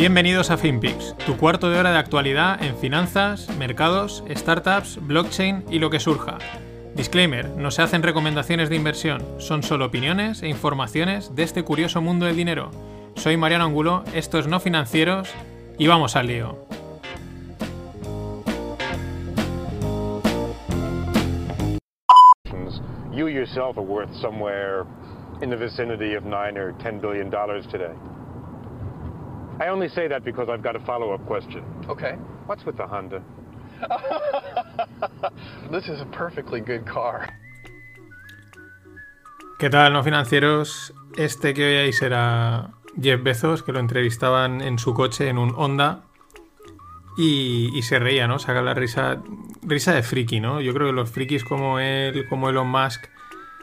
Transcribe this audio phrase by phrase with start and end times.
[0.00, 5.78] Bienvenidos a FinPix, tu cuarto de hora de actualidad en finanzas, mercados, startups, blockchain y
[5.78, 6.38] lo que surja.
[6.94, 12.00] Disclaimer, no se hacen recomendaciones de inversión, son solo opiniones e informaciones de este curioso
[12.00, 12.70] mundo del dinero.
[13.14, 15.28] Soy Mariano Angulo, esto es No Financieros
[15.76, 16.56] y vamos al lío.
[23.12, 24.86] You yourself are worth somewhere
[25.42, 27.92] in the vicinity of 9 or 10 billion dollars today.
[29.60, 31.62] I only say that because I've got a follow-up question.
[31.86, 32.16] Okay.
[32.46, 33.22] What's with the Honda?
[35.70, 37.28] This is a perfectly good car.
[39.58, 40.94] ¿Qué tal, no financieros?
[41.16, 46.04] Este que veáis era Jeff Bezos, que lo entrevistaban en su coche en un Honda
[47.18, 48.38] y, y se reía, ¿no?
[48.38, 49.22] Saca la risa,
[49.62, 50.62] risa de friki, ¿no?
[50.62, 53.08] Yo creo que los frikis como él, como Elon Musk,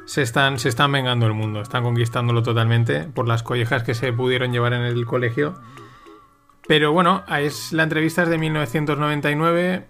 [0.06, 4.14] se están, se están vengando el mundo, están conquistándolo totalmente por las collejas que se
[4.14, 5.56] pudieron llevar en el colegio.
[6.68, 9.86] Pero bueno, es, la entrevista es de 1999.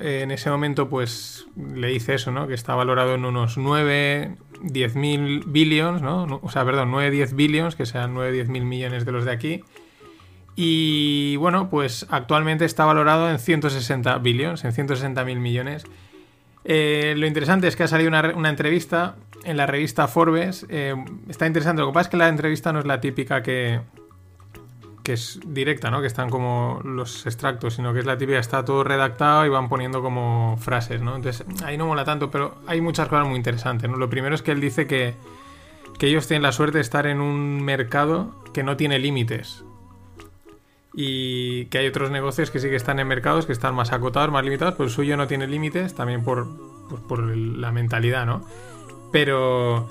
[0.00, 2.46] En ese momento, pues le dice eso, ¿no?
[2.46, 6.40] Que está valorado en unos 9, 10 mil billions, ¿no?
[6.42, 9.32] O sea, perdón, 9, 10 billions, que sean 9, 10 mil millones de los de
[9.32, 9.64] aquí.
[10.54, 15.84] Y bueno, pues actualmente está valorado en 160 billions, en 160 mil millones.
[16.64, 20.66] Eh, lo interesante es que ha salido una, una entrevista en la revista Forbes.
[20.68, 20.94] Eh,
[21.28, 21.80] está interesante.
[21.80, 23.80] Lo que pasa es que la entrevista no es la típica que,
[25.08, 26.02] que es directa, ¿no?
[26.02, 29.70] Que están como los extractos, sino que es la típica, está todo redactado y van
[29.70, 31.16] poniendo como frases, ¿no?
[31.16, 33.90] Entonces, ahí no mola tanto, pero hay muchas cosas muy interesantes.
[33.90, 35.14] Lo primero es que él dice que,
[35.98, 39.64] que ellos tienen la suerte de estar en un mercado que no tiene límites.
[40.92, 44.30] Y que hay otros negocios que sí que están en mercados que están más acotados,
[44.30, 46.48] más limitados, pero el suyo no tiene límites, también por,
[46.90, 48.42] por, por la mentalidad, ¿no?
[49.10, 49.88] Pero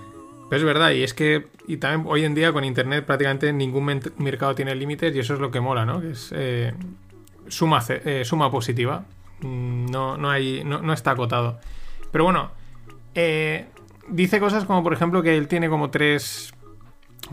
[0.49, 4.01] pero es verdad, y es que y también hoy en día con Internet prácticamente ningún
[4.17, 5.99] mercado tiene límites y eso es lo que mola, ¿no?
[5.99, 6.73] Que es eh,
[7.49, 9.03] suma, eh, suma positiva.
[9.41, 11.59] Mm, no, no, hay, no, está acotado.
[12.11, 12.51] Pero bueno,
[13.15, 13.67] eh,
[14.07, 16.53] dice cosas como por ejemplo que él tiene como tres,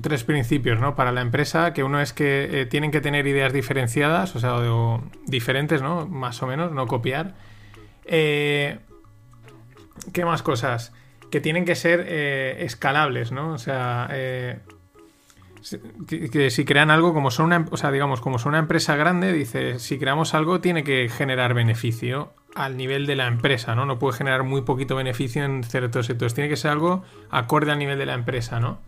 [0.03, 0.97] tres principios ¿no?
[0.97, 4.57] para la empresa, que uno es que tienen que tener ideas diferenciadas, o sea,
[5.27, 6.07] diferentes, ¿no?
[6.09, 7.37] Más o menos, no copiar.
[8.05, 8.81] ¿Qué
[10.25, 10.93] más cosas?
[11.35, 13.55] Que tienen que ser eh, escalables, ¿no?
[13.55, 14.61] O sea, eh,
[16.07, 19.33] que, si crean algo, como son una, o sea, digamos, como son una empresa grande,
[19.33, 23.85] dice, si creamos algo tiene que generar beneficio al nivel de la empresa, ¿no?
[23.85, 27.81] No puede generar muy poquito beneficio en ciertos sectores, tiene que ser algo acorde al
[27.81, 28.79] nivel de la empresa, ¿no?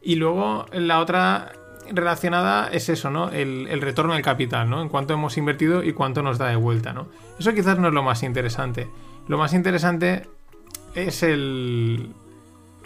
[0.00, 1.50] Y luego la otra
[1.90, 3.30] relacionada es eso, ¿no?
[3.30, 4.82] El, el, retorno del capital, ¿no?
[4.82, 7.08] En cuánto hemos invertido y cuánto nos da de vuelta, ¿no?
[7.40, 8.88] Eso quizás no es lo más interesante.
[9.26, 10.28] Lo más interesante
[10.96, 12.08] es el,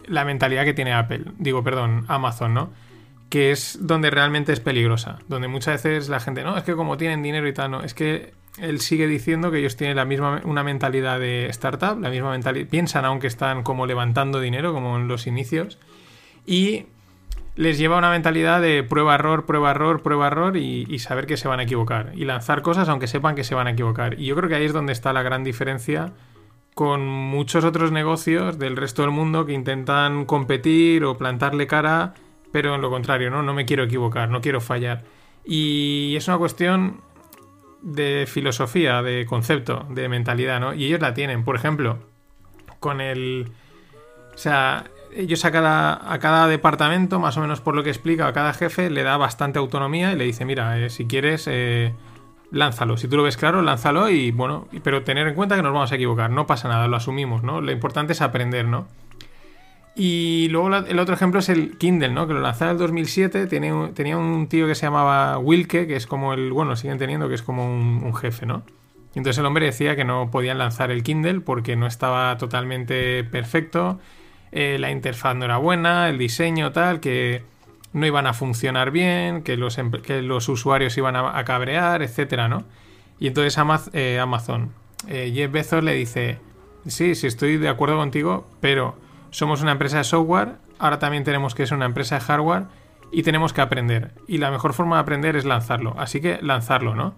[0.07, 2.71] la mentalidad que tiene Apple, digo, perdón, Amazon, ¿no?
[3.29, 6.97] Que es donde realmente es peligrosa, donde muchas veces la gente, no, es que como
[6.97, 10.43] tienen dinero y tal, no, es que él sigue diciendo que ellos tienen la misma,
[10.45, 15.07] una mentalidad de startup, la misma mentalidad, piensan aunque están como levantando dinero, como en
[15.07, 15.79] los inicios,
[16.45, 16.87] y
[17.55, 21.37] les lleva una mentalidad de prueba error, prueba error, prueba error y, y, saber que
[21.37, 24.19] se van a equivocar y lanzar cosas aunque sepan que se van a equivocar.
[24.19, 26.13] Y yo creo que ahí es donde está la gran diferencia
[26.75, 32.15] con muchos otros negocios del resto del mundo que intentan competir o plantarle cara,
[32.53, 33.43] pero en lo contrario, ¿no?
[33.43, 35.05] No me quiero equivocar, no quiero fallar.
[35.45, 37.01] Y es una cuestión
[37.83, 40.75] de filosofía, de concepto, de mentalidad, ¿no?
[40.75, 41.45] Y ellos la tienen.
[41.45, 41.99] Por ejemplo,
[42.79, 43.53] con el...
[44.35, 48.27] O sea, ellos a cada, a cada departamento, más o menos por lo que explica,
[48.27, 51.47] a cada jefe le da bastante autonomía y le dice, mira, eh, si quieres...
[51.47, 51.95] Eh,
[52.51, 52.97] lánzalo.
[52.97, 55.93] Si tú lo ves claro, lánzalo y bueno, pero tener en cuenta que nos vamos
[55.93, 57.61] a equivocar, no pasa nada, lo asumimos, ¿no?
[57.61, 58.89] Lo importante es aprender, ¿no?
[59.95, 62.27] Y luego el otro ejemplo es el Kindle, ¿no?
[62.27, 65.97] Que lo lanzaron en el 2007, tenía, tenía un tío que se llamaba Wilke, que
[65.97, 68.63] es como el, bueno, siguen teniendo, que es como un, jefe, ¿no?
[69.15, 73.99] Entonces el hombre decía que no podían lanzar el Kindle porque no estaba totalmente perfecto,
[74.53, 77.43] eh, la interfaz no era buena, el diseño tal, que
[77.93, 82.65] no iban a funcionar bien, que los, que los usuarios iban a, cabrear, etcétera, ¿no?
[83.19, 83.61] Y entonces
[83.93, 84.73] eh, Amazon,
[85.09, 86.39] eh, Jeff Bezos le dice,
[86.87, 88.97] sí, sí estoy de acuerdo contigo, pero
[89.31, 92.65] somos una empresa de software, ahora también tenemos que ser una empresa de hardware
[93.13, 94.13] y tenemos que aprender.
[94.27, 97.15] Y la mejor forma de aprender es lanzarlo, así que lanzarlo, ¿no?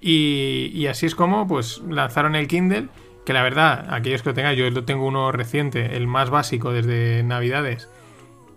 [0.00, 2.88] Y, y así es como pues lanzaron el Kindle,
[3.24, 6.72] que la verdad, aquellos que lo tengan, yo lo tengo uno reciente, el más básico
[6.72, 7.88] desde Navidades.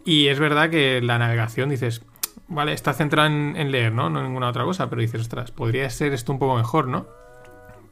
[0.06, 2.04] Y es verdad que la navegación dices,
[2.48, 4.10] vale, está centrada en, leer, ¿no?
[4.10, 7.08] No en ninguna otra cosa, pero dices, ostras, podría ser esto un poco mejor, ¿no?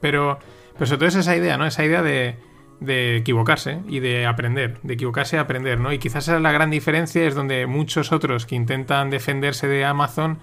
[0.00, 0.38] Pero,
[0.74, 1.66] pero sobre todo es esa idea, ¿no?
[1.66, 2.36] Esa idea de,
[2.80, 5.92] de equivocarse y de aprender, de equivocarse y aprender, ¿no?
[5.92, 9.84] Y quizás esa es la gran diferencia, es donde muchos otros que intentan defenderse de
[9.84, 10.38] Amazon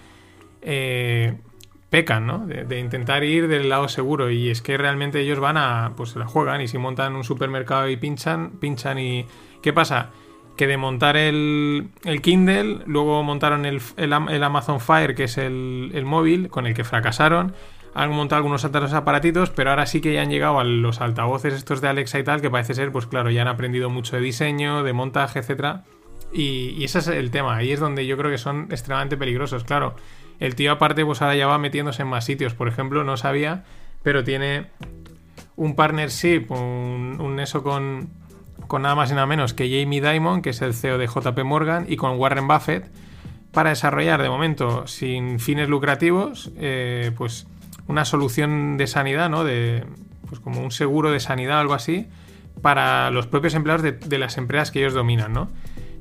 [0.62, 1.38] eh,
[1.89, 2.45] pecan, ¿no?
[2.45, 6.19] De, intentar ir del lado seguro y es que realmente ellos van a, pues se
[6.19, 9.25] la juegan y si montan un supermercado y pinchan, pinchan y...
[9.62, 10.09] ¿Qué pasa?
[10.57, 16.03] Que de montar el, el Kindle, luego montaron el, el, Amazon Fire, que es el,
[16.06, 17.53] móvil, con el que fracasaron
[17.94, 21.53] han montado algunos otros aparatitos, pero ahora sí que ya han llegado a los altavoces
[21.53, 24.21] estos de Alexa y tal, que parece ser, pues claro, ya han aprendido mucho de
[24.21, 25.83] diseño, de montaje, etcétera.
[26.31, 29.63] Y, ese es el tema, ahí es donde yo creo que son extremadamente peligrosos.
[29.65, 29.95] Claro,
[30.39, 32.53] el tío aparte, pues ahora ya va metiéndose en más sitios.
[32.53, 33.65] Por ejemplo, no sabía,
[34.03, 34.68] pero tiene
[35.56, 38.09] un partnership, un, un eso con,
[38.71, 41.44] con nada más y nada menos que Jamie Dimon, que es el CEO de JP
[41.44, 42.89] Morgan, y con Warren Buffett,
[43.51, 47.47] para desarrollar de momento sin fines lucrativos, eh, pues
[47.88, 49.44] una solución de sanidad, ¿no?
[49.44, 49.83] De,
[50.29, 52.07] pues como un seguro de sanidad algo así,
[52.62, 55.50] para los propios empleados de, las empresas que ellos dominan, ¿no?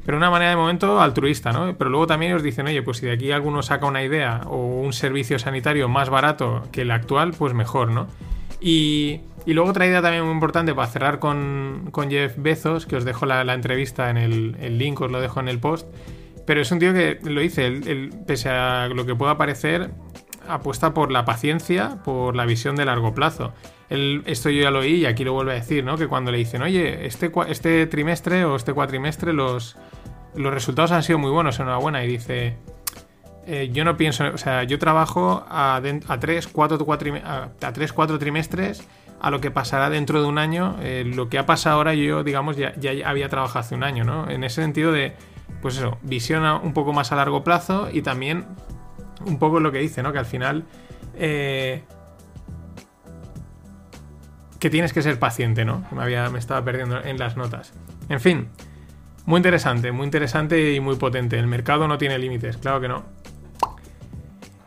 [0.07, 1.75] Pero de una manera de momento altruista, ¿no?
[1.77, 4.59] Pero luego también ellos dicen, oye, pues si de aquí alguno saca una idea o
[4.81, 8.07] un servicio sanitario más barato que el actual, pues mejor, ¿no?
[8.61, 12.97] Y, y luego otra idea también muy importante para cerrar con, con Jeff Bezos, que
[12.97, 15.87] os dejo la, entrevista en el, link, os lo dejo en el post.
[16.47, 19.91] Pero es un tío que lo dice, pese a lo que pueda parecer,
[20.49, 23.53] apuesta por la paciencia, por la visión de largo plazo.
[23.89, 25.97] esto yo ya lo oí y aquí lo vuelve a decir, ¿no?
[25.97, 29.77] Que cuando le dicen, oye, este, este trimestre o este cuatrimestre los,
[30.35, 32.57] los resultados han sido muy buenos, enhorabuena, y dice,
[33.47, 35.77] eh, yo no pienso, o sea, yo trabajo a,
[36.09, 36.87] a 3, 4,
[37.25, 38.87] a, tres, cuatro trimestres
[39.21, 40.77] a lo que pasará dentro de un año.
[40.81, 44.05] Eh, lo que ha pasado ahora yo, digamos, ya, ya, había trabajado hace un año,
[44.05, 44.29] ¿no?
[44.31, 45.15] En ese sentido de,
[45.63, 48.47] pues eso, visión un poco más a largo plazo y también
[49.27, 50.13] un poco lo que dice, ¿no?
[50.13, 50.65] Que al final...
[51.15, 51.83] Eh,
[54.59, 55.85] que tienes que ser paciente, ¿no?
[55.91, 57.73] Me, había, me estaba perdiendo en las notas.
[58.11, 58.49] En fin,
[59.25, 61.39] muy interesante, muy interesante y muy potente.
[61.39, 63.05] El mercado no tiene límites, claro que no.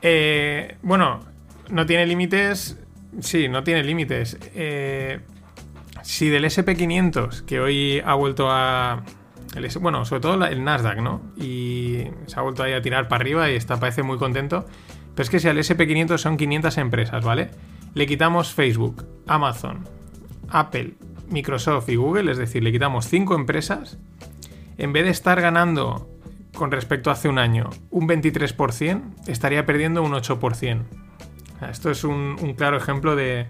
[0.01, 1.19] Eh, bueno,
[1.69, 2.77] no tiene límites.
[3.21, 4.37] Sí, no tiene límites.
[4.55, 5.19] Eh,
[6.01, 9.03] si del SP500, que hoy ha vuelto a,
[9.79, 11.21] bueno, sobre todo el Nasdaq, ¿no?
[11.37, 14.65] Y se ha vuelto ahí a tirar para arriba y está, parece muy contento.
[15.15, 17.51] Pero es que si al SP500 son 500 empresas, ¿vale?
[17.93, 19.87] Le quitamos Facebook, Amazon,
[20.49, 20.95] Apple,
[21.29, 23.99] Microsoft y Google, es decir, le quitamos 5 empresas,
[24.77, 26.09] en vez de estar ganando
[26.55, 30.83] con respecto a hace un año un 23%, estaría perdiendo un 8%.
[31.69, 33.47] Esto es un, claro ejemplo de,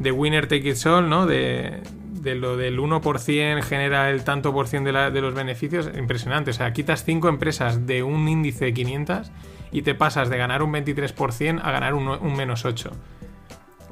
[0.00, 1.26] winner take it all, ¿no?
[1.26, 1.82] De,
[2.22, 6.50] lo del 1% genera el tanto por cien de, los beneficios, impresionante.
[6.50, 9.32] O sea, quitas 5 empresas de un índice de 500
[9.72, 12.90] y te pasas de ganar un 23% a ganar un, menos 8.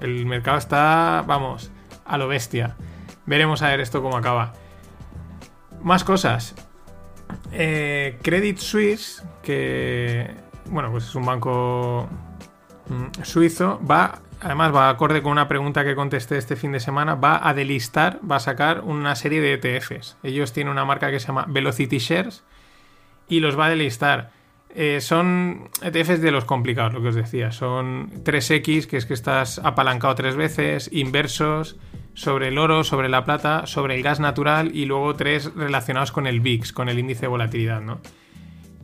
[0.00, 1.70] El mercado está, vamos,
[2.04, 2.76] a lo bestia.
[3.26, 4.52] Veremos a ver esto cómo acaba.
[5.82, 6.54] Más cosas.
[7.52, 10.30] Eh, Credit Suisse, que,
[10.66, 12.08] bueno, pues es un banco
[13.22, 17.46] suizo, va además va acorde con una pregunta que contesté este fin de semana, va
[17.46, 20.16] a delistar, va a sacar una serie de ETFs.
[20.22, 22.42] Ellos tienen una marca que se llama Velocity Shares
[23.28, 24.30] y los va a delistar.
[24.72, 27.50] Eh, son ETFs de los complicados, lo que os decía.
[27.52, 31.76] Son 3X, que es que estás apalancado tres veces, inversos,
[32.14, 36.26] sobre el oro, sobre la plata, sobre el gas natural y luego tres relacionados con
[36.26, 38.00] el VIX, con el índice de volatilidad, ¿no?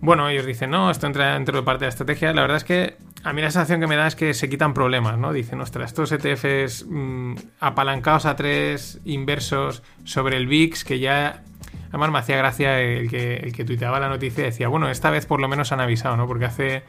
[0.00, 2.32] Bueno, ellos dicen, no, esto entra dentro de parte de la estrategia.
[2.32, 4.72] La verdad es que a mí la sensación que me da es que se quitan
[4.72, 5.32] problemas, ¿no?
[5.32, 11.42] Dicen, ostras, estos ETFs mm, apalancados a tres inversos sobre el VIX, que ya.
[11.88, 15.10] Además me hacía gracia el que, el que tuiteaba la noticia y decía, bueno, esta
[15.10, 16.28] vez por lo menos han avisado, ¿no?
[16.28, 16.84] Porque hace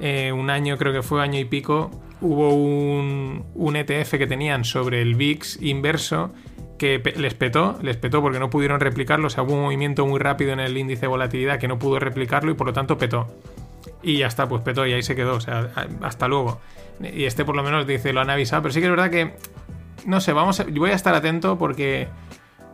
[0.00, 4.64] eh, un año, creo que fue año y pico, hubo un, un ETF que tenían
[4.64, 6.32] sobre el VIX inverso
[6.78, 10.20] que les petó, les petó porque no pudieron replicarlo, o sea, hubo un movimiento muy
[10.20, 13.26] rápido en el índice de volatilidad que no pudo replicarlo y por lo tanto petó.
[14.02, 15.34] Y ya está, pues petó y ahí se quedó.
[15.34, 15.70] O sea,
[16.02, 16.60] hasta luego.
[17.00, 18.62] Y este por lo menos dice, lo han avisado.
[18.62, 19.34] Pero sí que es verdad que,
[20.06, 22.08] no sé, vamos a, voy a estar atento porque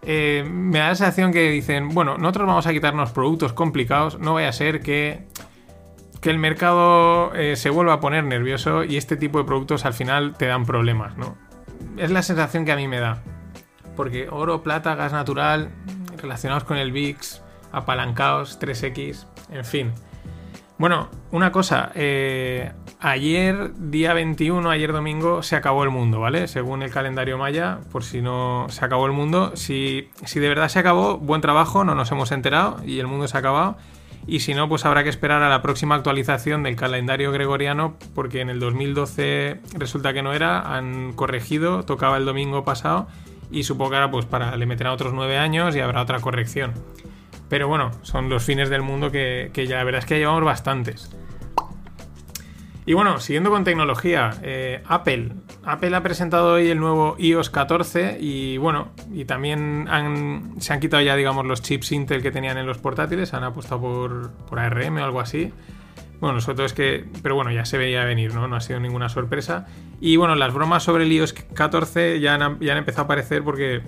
[0.03, 4.19] eh, me da la sensación que dicen, bueno, nosotros vamos a quitarnos productos complicados.
[4.19, 5.27] No vaya a ser que,
[6.21, 9.95] que el mercado eh, se vuelva a poner nervioso y este tipo de productos al
[9.95, 11.37] final te dan problemas, ¿no?
[11.97, 13.23] Es la sensación que a mí me da.
[13.97, 15.71] Porque oro, plata, gas natural,
[16.21, 19.93] relacionados con el VIX, apalancados, 3X, en fin.
[20.77, 26.49] Bueno, una cosa, eh, ayer, día 21, ayer domingo, se acabó el mundo, ¿vale?
[26.49, 29.53] Según el calendario maya, por si no se acabó el mundo.
[29.55, 33.29] Si, si de verdad se acabó, buen trabajo, no nos hemos enterado y el mundo
[33.29, 33.77] se ha acabado.
[34.27, 38.41] Y si no, pues habrá que esperar a la próxima actualización del calendario gregoriano, porque
[38.41, 43.07] en el 2012 resulta que no era, han corregido, tocaba el domingo pasado,
[43.51, 46.73] y supongo que ahora pues para, le meterán otros nueve años y habrá otra corrección.
[47.49, 50.45] Pero bueno, son los fines del mundo que, que ya la verdad es que llevamos
[50.45, 51.11] bastantes.
[52.87, 55.33] Y bueno, siguiendo con tecnología, eh, Apple.
[55.65, 59.89] Apple ha presentado hoy el nuevo iOS 14 y bueno, y también
[60.59, 63.81] se han quitado ya, digamos, los chips Intel que tenían en los portátiles, han apostado
[63.81, 65.51] por, por ARM o algo así.
[66.21, 68.49] Bueno, sobre todo es que, pero bueno, ya se veía venir, ¿no?
[68.49, 69.67] No ha sido ninguna sorpresa.
[70.01, 73.43] Y bueno, las bromas sobre el iOS 14 ya han, ya han empezado a aparecer
[73.43, 73.81] porque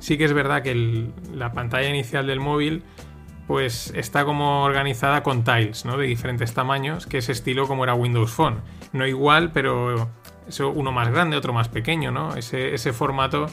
[0.00, 2.82] sí que es verdad que la pantalla inicial del móvil
[3.46, 5.96] pues está como organizada con tiles, ¿no?
[5.96, 8.60] De diferentes tamaños, que es estilo como era Windows Phone.
[8.92, 10.08] No igual, pero
[10.46, 12.36] eso, uno más grande, otro más pequeño, ¿no?
[12.36, 13.46] Ese, formato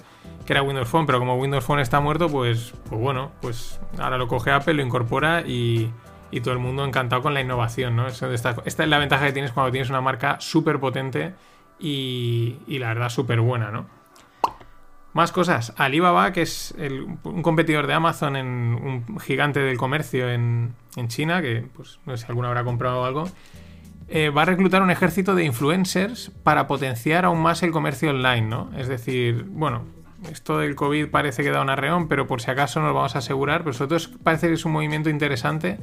[0.46, 4.20] que era Windows Phone, pero como Windows Phone está muerto, pues, pues bueno, pues ahora
[4.20, 5.92] lo coge Apple, lo incorpora y,
[6.44, 8.06] todo el mundo encantado con la innovación, ¿no?
[8.06, 11.34] esta, es la ventaja que tienes cuando tienes una marca súper potente
[11.80, 13.97] y, y la verdad súper buena, ¿no?
[15.14, 15.74] Más cosas.
[15.78, 16.76] Alibaba, que es
[17.24, 20.76] un competidor de Amazon, en un gigante del comercio en,
[21.08, 23.28] China, que pues no sé si alguno habrá comprado algo,
[24.10, 28.44] eh, va a reclutar un ejército de influencers para potenciar aún más el comercio online,
[28.44, 28.72] ¿no?
[28.78, 29.84] Es decir, bueno,
[30.32, 33.20] esto del COVID parece que da un arreón, pero por si acaso nos vamos a
[33.20, 35.78] asegurar, pero sobre todo parece que es un movimiento interesante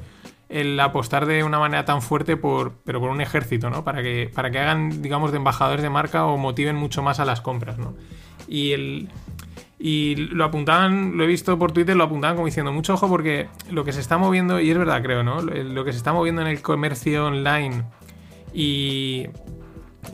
[0.49, 3.85] el apostar de una manera tan fuerte por, pero por un ejército, ¿no?
[3.85, 7.25] Para que, para que hagan, digamos, de embajadores de marca o motiven mucho más a
[7.25, 7.95] las compras, ¿no?
[8.49, 9.09] Y el,
[9.79, 13.49] y lo apuntaban, lo he visto por Twitter, lo apuntaban como diciendo, mucho ojo porque
[13.71, 15.43] lo que se está moviendo, y es verdad creo, ¿no?
[15.43, 17.85] Lo que se está moviendo en el comercio online
[18.53, 19.27] y,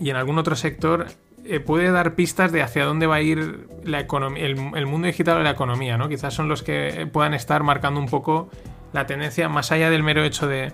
[0.00, 1.06] y en algún otro sector
[1.44, 5.42] eh, puede dar pistas de hacia dónde va a ir la el, mundo digital o
[5.42, 6.08] la economía, ¿no?
[6.08, 8.50] Quizás son los que puedan estar marcando un poco
[8.92, 10.72] la tendencia más allá del mero hecho de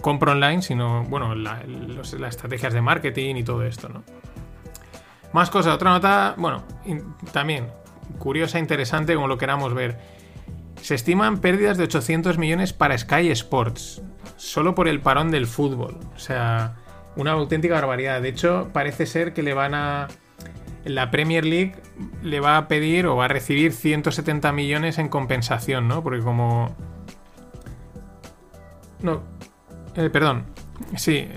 [0.00, 4.04] compra online, sino, bueno, las estrategias de marketing y todo esto, ¿no?
[5.32, 6.62] Más cosas, otra nota, bueno,
[7.32, 7.66] también
[8.18, 9.98] curiosa, interesante, como lo queramos ver.
[10.80, 14.02] Se estiman pérdidas de 800 millones para Sky Sports,
[14.36, 15.98] solo por el parón del fútbol.
[16.14, 16.76] O sea,
[17.16, 18.20] una auténtica barbaridad.
[18.20, 20.08] De hecho, parece ser que le van a...
[20.84, 21.76] La Premier League
[22.24, 26.02] le va a pedir o va a recibir 170 millones en compensación, ¿no?
[26.02, 26.74] Porque como...
[29.00, 29.22] No.
[29.94, 30.44] Eh, perdón.
[30.96, 31.28] Sí,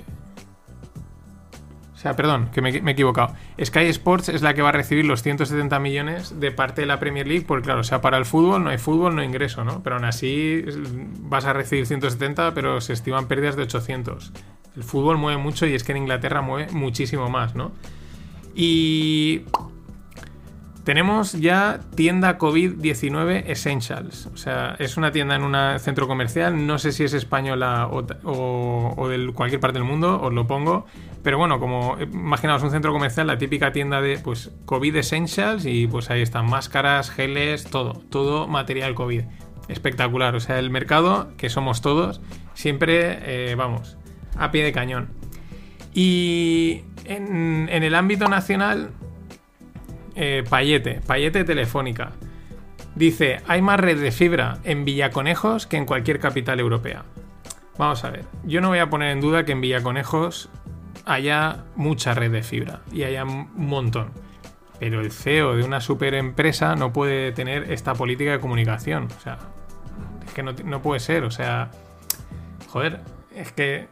[2.05, 3.33] sea, perdón, que me, he equivocado.
[3.59, 7.00] Sky Sports es la que va a recibir los 170 millones de parte de la
[7.00, 9.63] Premier League, porque claro, o sea, para el fútbol no hay fútbol, no hay ingreso,
[9.63, 9.81] ¿no?
[9.81, 10.63] Pero aún así
[11.21, 14.33] vas a recibir 170, pero se estiman pérdidas de 800.
[14.75, 17.71] El fútbol mueve mucho y es que en Inglaterra mueve muchísimo más, ¿no?
[18.53, 19.45] Y
[20.85, 24.27] tenemos ya tienda COVID-19 Essentials.
[24.27, 26.67] O sea, es una tienda en un centro comercial.
[26.67, 30.85] No sé si es española o, de cualquier parte del mundo, os lo pongo.
[31.25, 35.88] Pero bueno, como imaginaos un centro comercial, la típica tienda de pues COVID Essentials y
[35.88, 37.94] pues ahí están máscaras, geles, todo.
[38.12, 39.24] Todo material COVID.
[39.67, 40.36] Espectacular.
[40.36, 42.22] O sea, el mercado, que somos todos,
[42.53, 43.98] siempre, eh, vamos,
[44.38, 45.10] a pie de cañón.
[45.96, 48.91] Y en el ámbito nacional
[50.15, 52.12] eh, Payete, Payete Telefónica.
[52.94, 57.03] Dice, hay más red de fibra en Villaconejos que en cualquier capital europea.
[57.79, 60.51] Vamos a ver, yo no voy a poner en duda que en Villaconejos
[61.05, 64.12] haya mucha red de fibra y haya un montón.
[64.79, 69.07] Pero el CEO de una super empresa no puede tener esta política de comunicación.
[69.17, 69.38] O sea,
[70.25, 71.24] es que no, no puede ser.
[71.24, 71.71] O sea,
[72.67, 73.01] joder,
[73.33, 73.88] es que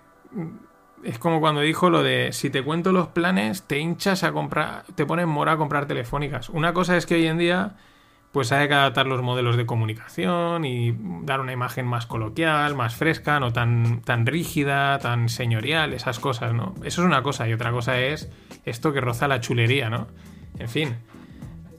[1.03, 4.83] es como cuando dijo lo de si te cuento los planes, te hinchas a comprar,
[4.95, 6.49] te pones mora a comprar telefónicas.
[6.49, 7.75] Una cosa es que hoy en día
[8.33, 12.95] pues hay que adaptar los modelos de comunicación y dar una imagen más coloquial, más
[12.95, 16.73] fresca, no tan, tan rígida, tan señorial, esas cosas, ¿no?
[16.83, 18.31] Eso es una cosa y otra cosa es
[18.65, 20.07] esto que roza la chulería, ¿no?
[20.57, 20.95] En fin.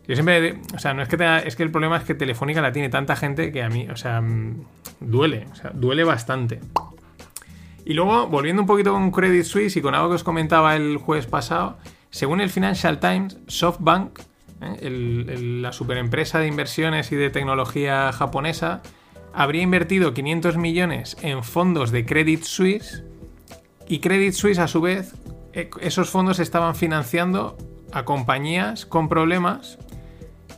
[0.06, 2.70] Yo siempre, o sea, no es que es que el problema es que Telefónica la
[2.70, 4.64] tiene tanta gente que a mí, o sea, mm,
[5.00, 6.61] duele, o sea, duele bastante.
[7.84, 10.99] Y luego, volviendo un poquito con Credit Suisse y con algo que os comentaba el
[10.99, 11.78] jueves pasado,
[12.11, 14.20] según el Financial Times, SoftBank,
[14.61, 15.58] ¿eh?
[15.61, 18.82] la superempresa de inversiones y de tecnología japonesa,
[19.32, 23.04] habría invertido 500 millones en fondos de Credit Suisse
[23.88, 25.14] y Credit Suisse a su vez,
[25.52, 27.56] e, esos fondos estaban financiando
[27.92, 29.78] a compañías con problemas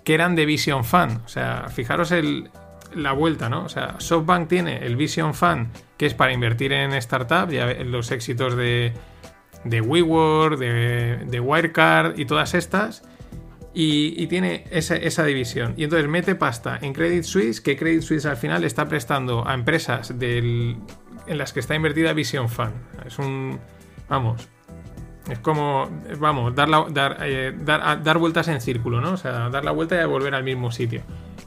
[0.05, 1.21] que eran de Vision Fund.
[1.25, 2.51] O sea, fijaros el,
[2.95, 3.65] la vuelta, ¿no?
[3.65, 8.11] O sea, SoftBank tiene el Vision Fund, que es para invertir en startups, ya los
[8.11, 8.93] éxitos de,
[9.65, 13.03] de WeWork, de, de Wirecard y todas estas.
[13.79, 15.75] Y, tiene esa, esa, división.
[15.77, 19.53] Y entonces mete pasta en Credit Suisse, que Credit Suisse al final está prestando a
[19.53, 20.79] empresas en
[21.27, 22.73] las que está invertida Vision Fund.
[23.05, 23.61] Es un.
[24.09, 24.49] Vamos.
[25.29, 29.13] Es como, vamos, dar, dar, eh, dar, dar, vueltas en círculo, ¿no?
[29.13, 31.03] O sea, dar la vuelta y volver al mismo sitio.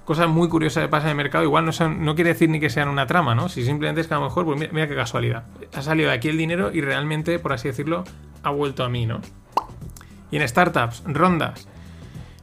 [0.06, 1.44] Cosas muy curiosas que pasan en el mercado.
[1.44, 3.50] Igual no, no quiere decir ni que sean una trama, ¿no?
[3.50, 5.46] Si simplemente es que a lo mejor, pues mira, qué casualidad.
[5.74, 8.04] Ha salido de aquí el dinero y realmente, por así decirlo,
[8.44, 9.20] ha vuelto a mí, ¿no?
[10.30, 11.68] Y en startups, rondas.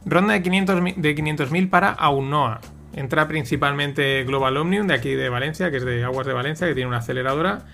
[0.07, 2.61] Ronda de 500.000 de 500 para Aunoa.
[2.93, 6.73] Entra principalmente Global Omnium, de aquí de Valencia, que es de Aguas de Valencia, que
[6.73, 7.65] tiene una aceleradora.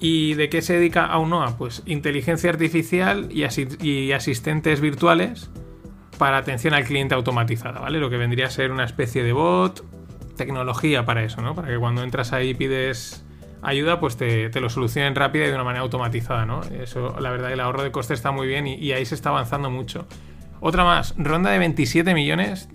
[0.00, 1.56] ¿Y de qué se dedica Aunoa?
[1.56, 5.50] Pues inteligencia artificial y, asistentes virtuales
[6.18, 8.00] para atención al cliente automatizada, ¿vale?
[8.00, 9.84] Lo que vendría a ser una especie de bot,
[10.36, 11.54] tecnología para eso, ¿no?
[11.54, 13.24] Para que cuando entras ahí y pides
[13.60, 16.62] ayuda, pues te, lo solucionen rápida y de una manera automatizada, ¿no?
[16.62, 19.28] Eso, la verdad, el ahorro de coste está muy bien y, y ahí se está
[19.28, 20.06] avanzando mucho.
[20.62, 22.70] Otra más, ronda de 27 millones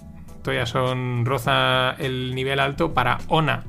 [0.53, 3.63] ya son roza el nivel alto para ONA.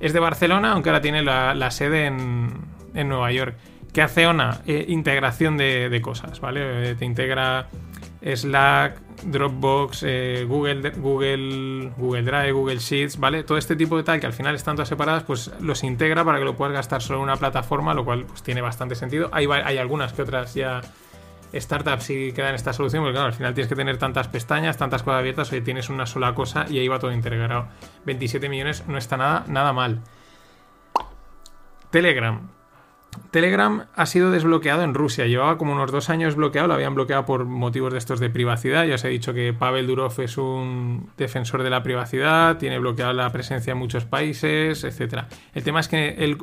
[0.00, 3.56] Es de Barcelona, aunque ahora tiene la, sede en, Nueva York.
[3.92, 4.60] ¿Qué hace ONA?
[4.66, 6.90] Eh, integración de, cosas, ¿vale?
[6.90, 7.68] Eh, te integra
[8.22, 13.42] Slack, Dropbox, eh, Google, Google, Google Drive, Google Sheets, ¿vale?
[13.42, 16.38] Todo este tipo de tal que al final están todas separadas, pues los integra para
[16.38, 19.30] que lo puedas gastar solo en una plataforma, lo cual pues, tiene bastante sentido.
[19.32, 20.80] Hay, hay algunas que otras ya
[21.54, 25.02] startups sí quedan esta solución, porque claro, al final tienes que tener tantas pestañas, tantas
[25.02, 27.68] cosas abiertas, hoy tienes una sola cosa y ahí va todo integrado.
[28.04, 30.00] 27 millones no está nada, nada mal.
[31.90, 32.48] Telegram.
[33.30, 35.26] Telegram ha sido desbloqueado en Rusia.
[35.26, 38.84] Llevaba como unos dos años bloqueado, lo habían bloqueado por motivos de estos de privacidad.
[38.84, 43.12] Ya os he dicho que Pavel Durov es un defensor de la privacidad, tiene bloqueada
[43.12, 45.24] la presencia en muchos países, etc.
[45.54, 46.38] El tema es que él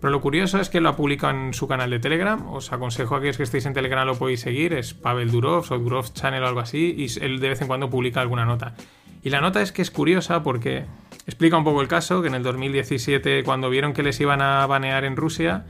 [0.00, 2.46] pero lo curioso es que lo ha publicado en su canal de Telegram.
[2.52, 4.74] Os aconsejo a aquellos que estéis en Telegram lo podéis seguir.
[4.74, 6.94] Es Pavel Durov o Durov Channel o algo así.
[6.96, 8.74] Y él de vez en cuando publica alguna nota.
[9.22, 10.84] Y la nota es que es curiosa porque
[11.26, 14.66] explica un poco el caso, que en el 2017 cuando vieron que les iban a
[14.66, 15.64] banear en Rusia,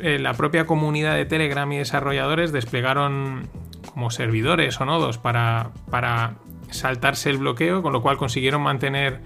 [0.00, 3.48] eh, la propia comunidad de Telegram y desarrolladores desplegaron
[3.92, 6.38] como servidores o nodos para, para
[6.70, 9.20] saltarse el bloqueo, con lo cual consiguieron mantener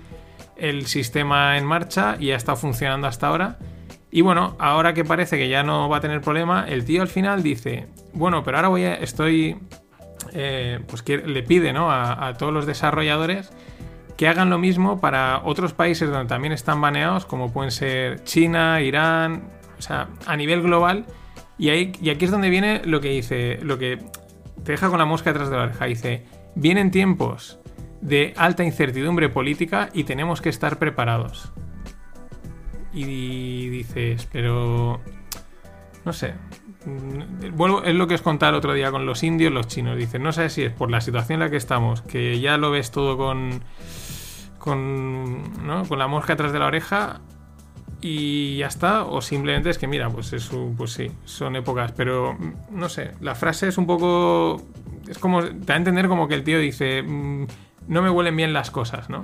[0.56, 3.58] el sistema en marcha y ha estado funcionando hasta ahora.
[4.10, 7.08] Y bueno, ahora que parece que ya no va a tener problema, el tío al
[7.08, 9.56] final dice, bueno, pero ahora voy a, estoy,
[10.32, 11.90] eh, pues le pide ¿no?
[11.90, 13.52] a, todos los desarrolladores
[14.16, 18.82] que hagan lo mismo para otros países donde también están baneados, como pueden ser China,
[18.82, 19.44] Irán,
[19.78, 21.06] o sea, a nivel global.
[21.56, 23.98] Y, ahí, y aquí es donde viene lo que dice, lo que
[24.64, 25.86] te deja con la mosca detrás de la oreja.
[25.86, 27.60] Dice, vienen tiempos
[28.00, 31.52] de alta incertidumbre política y tenemos que estar preparados
[32.92, 35.00] y dices, pero
[36.04, 36.34] no sé.
[37.52, 39.96] Vuelvo, es lo que os contaba el otro día con los indios, los chinos.
[39.96, 42.70] Dicen, no sé si es por la situación en la que estamos, que ya lo
[42.70, 43.62] ves todo con.
[44.58, 45.66] con.
[45.66, 45.84] ¿no?
[45.84, 47.20] con la mosca atrás de la oreja
[48.02, 52.36] y ya está, o simplemente es que mira, pues eso, pues sí, son épocas, pero
[52.70, 54.62] no sé, la frase es un poco.
[55.06, 55.42] Es como.
[55.42, 57.02] Te da a entender como que el tío dice.
[57.02, 57.46] Mm,
[57.88, 59.22] no me huelen bien las cosas, ¿no?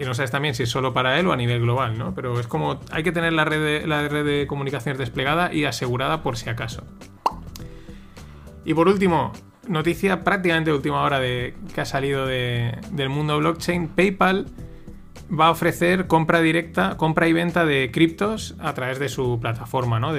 [0.00, 2.14] Y no sabes también si es solo para él o a nivel global, ¿no?
[2.14, 5.66] Pero es como hay que tener la red de, la red de comunicaciones desplegada y
[5.66, 6.84] asegurada por si acaso.
[8.64, 9.32] Y por último,
[9.68, 14.46] noticia prácticamente de última hora de, que ha salido del mundo blockchain, PayPal
[15.38, 20.00] va a ofrecer compra directa, compra y venta de criptos a través de su plataforma,
[20.00, 20.12] ¿no?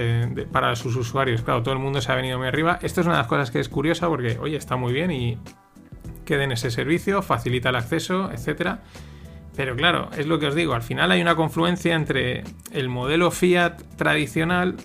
[0.51, 1.41] para sus usuarios.
[1.41, 2.77] Claro, todo el mundo se ha venido muy arriba.
[2.83, 5.39] Esto es una de las cosas que es curiosa porque, oye, está muy bien y
[6.23, 8.83] que den ese servicio, facilita el acceso, etcétera.
[9.55, 13.31] Pero claro, es lo que os digo, al final hay una confluencia entre el modelo
[13.31, 14.77] fiat tradicional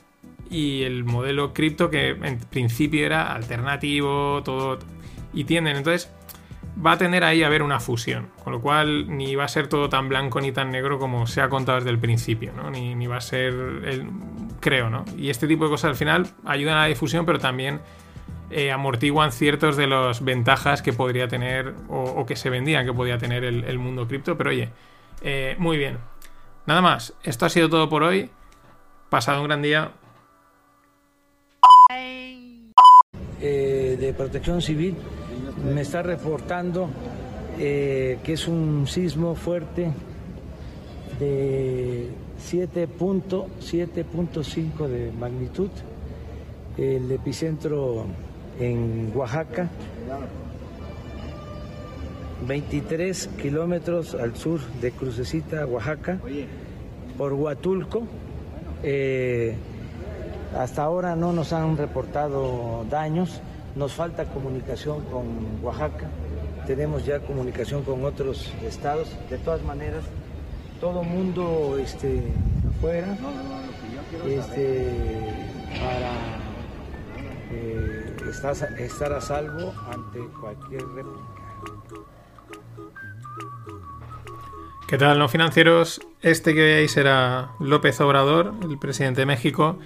[0.50, 4.78] y el modelo cripto que en principio era alternativo, todo
[5.32, 5.76] y tienden.
[5.76, 6.10] Entonces
[6.84, 9.68] va a tener ahí a haber una fusión, con lo cual ni va a ser
[9.68, 12.70] todo tan blanco ni tan negro como se ha contado desde el principio, ¿no?
[12.70, 14.08] Ni, ni va a ser, el,
[14.60, 15.04] creo, ¿no?
[15.16, 17.80] Y este tipo de cosas al final ayudan a la difusión, pero también
[18.50, 23.18] eh, amortiguan ciertos de las ventajas que podría tener o, que se vendían que podía
[23.18, 24.36] tener el, mundo cripto.
[24.36, 24.68] Pero oye,
[25.22, 25.98] eh, muy bien.
[26.66, 28.30] Nada más, esto ha sido todo por hoy.
[29.10, 29.90] Pasado un gran día.
[33.40, 34.94] Eh, de protección civil
[35.72, 36.88] me está reportando
[37.56, 39.90] que es un sismo fuerte
[41.18, 45.70] de 7.7.5 de magnitud.
[46.76, 48.04] El epicentro
[48.58, 49.68] en Oaxaca,
[52.46, 56.18] 23 kilómetros al sur de Crucecita, Oaxaca,
[57.16, 58.02] por Huatulco,
[58.82, 59.56] eh,
[60.56, 63.40] Hasta ahora no nos han reportado daños,
[63.74, 65.26] nos falta comunicación con
[65.62, 66.08] Oaxaca,
[66.66, 70.04] tenemos ya comunicación con otros estados, de todas maneras,
[70.80, 72.22] todo mundo este,
[72.70, 73.16] afuera,
[74.26, 74.88] este,
[75.78, 76.12] para
[77.52, 81.36] eh, estar, estar a salvo ante cualquier réplica.
[84.86, 86.00] ¿Qué tal, no financieros?
[86.22, 89.80] Este que veáis era López Obrador, el presidente de México,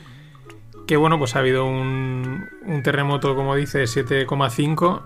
[0.86, 2.48] que bueno, pues ha habido un,
[2.84, 5.00] terremoto, como dice, 7,5.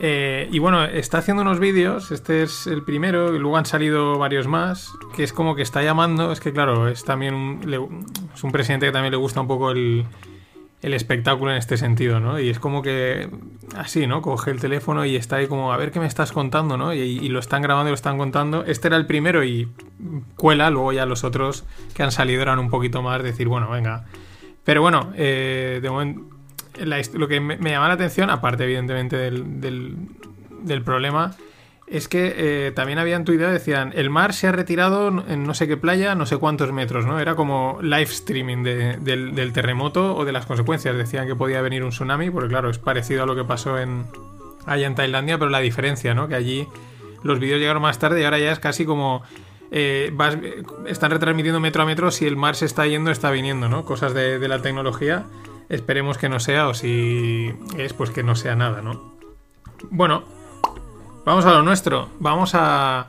[0.00, 4.18] Eh, y bueno, está haciendo unos vídeos, este es el primero, y luego han salido
[4.18, 8.44] varios más, que es como que está llamando, es que claro, es también un, es
[8.44, 10.04] un presidente que también le gusta un poco el,
[10.80, 12.38] el espectáculo en este sentido, ¿no?
[12.38, 13.28] Y es como que
[13.76, 14.22] así, ¿no?
[14.22, 16.94] Coge el teléfono y está ahí como, a ver qué me estás contando, ¿no?
[16.94, 18.64] Y, lo están grabando y lo están contando.
[18.64, 19.68] Este era el primero y
[20.36, 21.64] cuela, luego ya los otros
[21.94, 24.04] que han salido eran un poquito más decir, bueno, venga.
[24.64, 26.22] Pero bueno, eh, de momento,
[27.14, 29.60] lo que me, llama la atención, aparte evidentemente del-
[30.62, 31.34] del problema,
[31.90, 35.66] es que eh, también habían tuiteado, decían, el mar se ha retirado en no sé
[35.66, 37.18] qué playa, no sé cuántos metros, ¿no?
[37.18, 40.96] Era como live streaming de- del, terremoto o de las consecuencias.
[40.96, 44.04] Decían que podía venir un tsunami, porque claro, es parecido a lo que pasó en,
[44.66, 46.28] allá en Tailandia, pero la diferencia, ¿no?
[46.28, 46.68] Que allí
[47.22, 49.22] los vídeos llegaron más tarde y ahora ya es casi como...
[49.70, 50.12] eh,
[50.86, 53.84] están retransmitiendo metro a metro si el mar se está yendo, está viniendo, ¿no?
[53.84, 55.24] Cosas de, de la tecnología.
[55.68, 59.14] Esperemos que no sea, o si es, pues que no sea nada, ¿no?
[59.90, 60.24] Bueno,
[61.28, 62.08] vamos a lo nuestro.
[62.20, 63.08] Vamos a...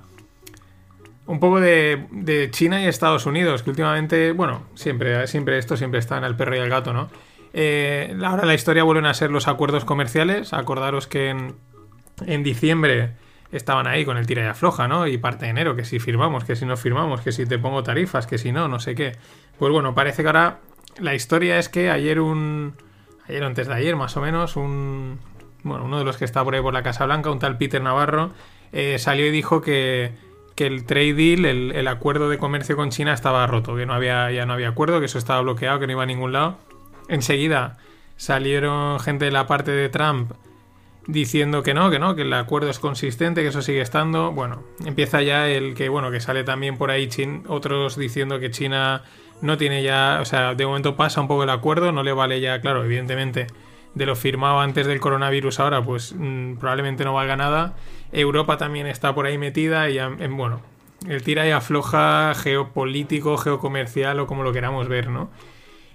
[1.25, 6.17] Un poco de, China y Estados Unidos, que últimamente, bueno, siempre, siempre esto siempre está
[6.17, 7.10] en el perro y el gato, ¿no?
[7.53, 10.53] Eh, ahora la historia vuelven a ser los acuerdos comerciales.
[10.53, 11.55] Acordaros que en,
[12.25, 13.12] en diciembre
[13.51, 15.08] estaban ahí con el tira y afloja, ¿no?
[15.08, 17.84] Y parte de enero, que si firmamos, que si no firmamos, que si te pongo
[17.84, 19.13] tarifas, que si no, no sé qué.
[19.58, 20.60] Pues bueno, parece que ahora
[20.99, 22.73] la historia es que ayer un...
[23.27, 25.19] Ayer antes de ayer, más o menos, un...
[25.63, 27.82] Bueno, uno de los que está por ahí por la Casa Blanca, un tal Peter
[27.82, 28.32] Navarro,
[28.72, 30.12] eh, salió y dijo que,
[30.56, 33.93] que el trade deal, el, el acuerdo de comercio con China estaba roto, que no
[33.93, 36.58] había, ya no había acuerdo, que eso estaba bloqueado, que no iba a ningún lado.
[37.08, 37.78] Enseguida
[38.15, 40.32] salieron gente de la parte de Trump
[41.08, 44.32] diciendo que no, que no, que el acuerdo es consistente, que eso sigue estando.
[44.32, 48.52] Bueno, empieza ya el que, bueno, que sale también por ahí Chin- otros diciendo que
[48.52, 49.04] China
[49.41, 52.41] no tiene ya, o sea, de momento pasa un poco el acuerdo, no le vale
[52.41, 53.48] ya, claro, evidentemente,
[53.95, 57.75] de lo firmado antes del coronavirus ahora, pues mm, probablemente no valga nada.
[58.12, 60.62] Europa también está por ahí metida y, en, bueno,
[61.08, 65.30] el tira y afloja geopolítico, geocomercial o como lo queramos ver, ¿no?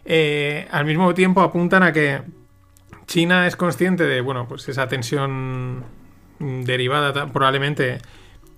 [0.05, 2.23] Eh, al mismo tiempo apuntan a que
[3.07, 5.85] China es consciente de, bueno, pues esa tensión
[6.39, 7.99] derivada probablemente.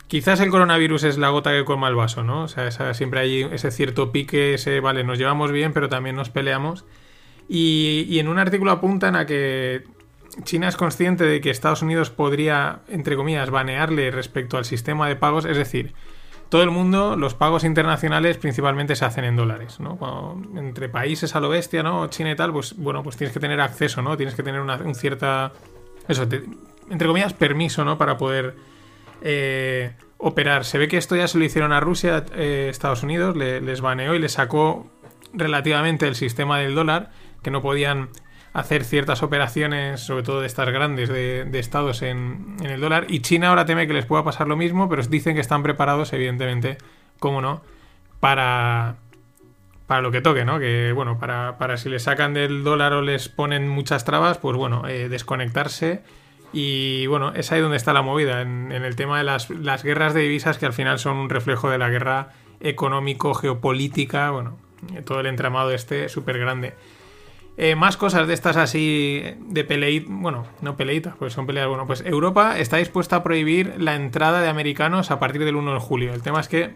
[0.09, 2.45] Quizás el coronavirus es la gota que colma el vaso, ¿no?
[2.45, 6.31] O sea, siempre hay ese cierto pique, ese, vale, nos llevamos bien, pero también nos
[6.31, 6.85] peleamos.
[7.49, 9.85] Y, en un artículo apuntan a que
[10.45, 15.17] China es consciente de que Estados Unidos podría, entre comillas, banearle respecto al sistema de
[15.17, 15.95] pagos, es decir,
[16.49, 20.41] todo el mundo, los pagos internacionales principalmente se hacen en dólares, ¿no?
[20.57, 22.07] Entre países a lo bestia, ¿no?
[22.09, 24.17] China y tal, pues bueno, pues tienes que tener acceso, ¿no?
[24.17, 25.53] Tienes que tener una un cierta,
[26.07, 26.23] eso,
[26.91, 27.99] entre comillas, permiso, ¿no?
[27.99, 28.55] Para poder
[29.23, 30.65] eh, operar.
[30.65, 33.81] Se ve que esto ya se lo hicieron a Rusia, eh, Estados Unidos, le- les
[33.81, 34.89] baneó y les sacó
[35.33, 37.11] relativamente el sistema del dólar,
[37.47, 38.09] que no podían
[38.55, 43.07] hacer ciertas operaciones, sobre todo de estas grandes de, estados en, el dólar.
[43.09, 46.13] Y China ahora teme que les pueda pasar lo mismo, pero dicen que están preparados,
[46.13, 46.77] evidentemente,
[47.21, 47.63] como no,
[48.19, 48.97] para,
[49.87, 50.59] para lo que toque, ¿no?
[50.59, 54.57] Que bueno, para, para si les sacan del dólar o les ponen muchas trabas, pues
[54.57, 56.03] bueno, eh, desconectarse.
[56.53, 59.85] Y bueno, es ahí donde está la movida, en, en el tema de las, las
[59.85, 64.59] guerras de divisas, que al final son un reflejo de la guerra económico, geopolítica, bueno,
[65.05, 66.75] todo el entramado este súper grande.
[67.59, 71.87] Eh, más cosas de estas así de peleita, bueno, no peleitas, pues son peleas, bueno,
[71.87, 75.81] pues Europa está dispuesta a prohibir la entrada de americanos a partir del 1 de
[75.81, 76.13] julio.
[76.13, 76.75] El tema es que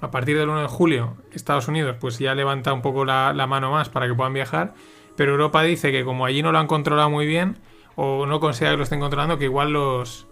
[0.00, 3.46] a partir del 1 de julio Estados Unidos pues ya levanta un poco la, la
[3.46, 4.74] mano más para que puedan viajar,
[5.16, 7.58] pero Europa dice que como allí no lo han controlado muy bien
[7.94, 10.26] o no considera que lo estén controlando, que igual los,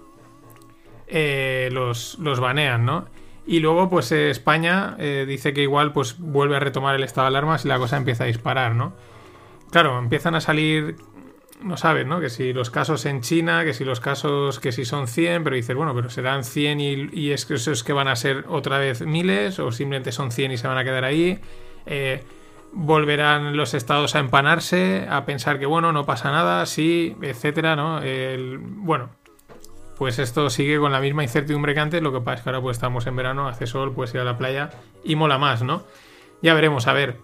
[1.07, 3.07] eh, los, los banean, ¿no?
[3.47, 7.29] Y luego, pues eh, España dice que igual pues vuelve a retomar el estado de
[7.29, 8.93] alarma si la cosa empieza a disparar, ¿no?
[9.71, 10.97] Claro, empiezan a salir,
[11.63, 12.21] no sabes, ¿no?
[12.21, 15.57] Que si los casos en China, que si los casos, que si son 100, pero
[15.57, 18.79] dices, bueno, pero serán 100 y, y es que esos que van a ser otra
[18.79, 21.39] vez miles, o simplemente son 100 y se van a quedar ahí.
[21.87, 22.23] Eh,
[22.73, 28.03] volverán los estados a empanarse, a pensar que, bueno, no pasa nada, sí, etcétera, ¿no?
[28.03, 29.11] El- bueno,
[29.99, 32.61] pues esto sigue con la misma incertidumbre que antes, lo que pasa es que ahora
[32.63, 34.71] pues estamos en verano, hace sol, puedes ir a la playa
[35.05, 35.85] y mola más, ¿no?
[36.43, 37.19] Ya veremos, a ver.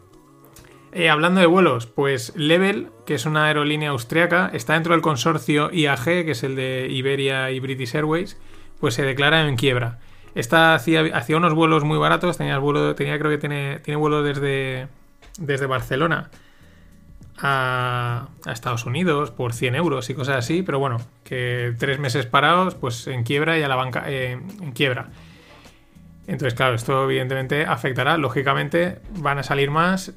[0.95, 5.71] Eh, hablando de vuelos, pues Level, que es una aerolínea austriaca, está dentro del consorcio
[5.73, 8.39] IAG, que es el de Iberia y British Airways,
[8.79, 10.01] pues se declara en quiebra.
[10.35, 14.23] Esta hacía, hacía unos vuelos muy baratos, tenía, vuelo, tenía creo que tiene, tiene vuelo
[14.23, 14.89] desde,
[15.39, 16.31] desde Barcelona
[17.39, 22.75] a, Estados Unidos por 100 euros y cosas así, pero bueno, que tres meses parados,
[22.75, 25.09] pues en quiebra y a la banca eh, en quiebra.
[26.27, 28.17] Entonces, claro, esto evidentemente afectará.
[28.17, 30.13] Lógicamente, van a salir más.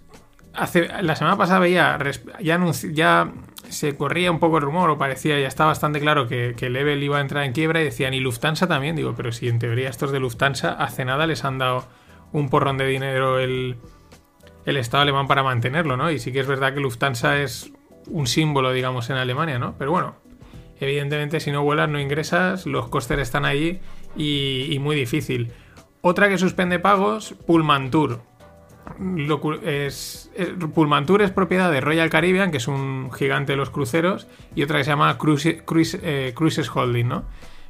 [0.55, 3.31] Hace, la semana pasada ya,
[3.69, 7.01] se corría un poco el rumor, o parecía, ya está bastante claro que, que Level
[7.03, 8.95] iba a entrar en quiebra y decían, y Lufthansa también.
[8.95, 11.85] Digo, pero si en teoría estos de Lufthansa hace nada les han dado
[12.31, 13.77] un porrón de dinero el,
[14.65, 16.11] el Estado alemán para mantenerlo, ¿no?
[16.11, 17.71] Y sí que es verdad que Lufthansa es
[18.07, 19.75] un símbolo, digamos, en Alemania, ¿no?
[19.77, 20.15] Pero bueno,
[20.79, 23.79] evidentemente si no vuelas no ingresas, los costes están ahí
[24.15, 25.51] y, muy difícil.
[26.01, 28.21] Otra que suspende pagos, Pullman Tour.
[29.63, 34.77] Es, es propiedad de Royal Caribbean, que es un gigante de los cruceros, y otra
[34.77, 35.63] que se llama Cruises
[36.03, 36.33] eh,
[36.73, 37.25] Holding, ¿no?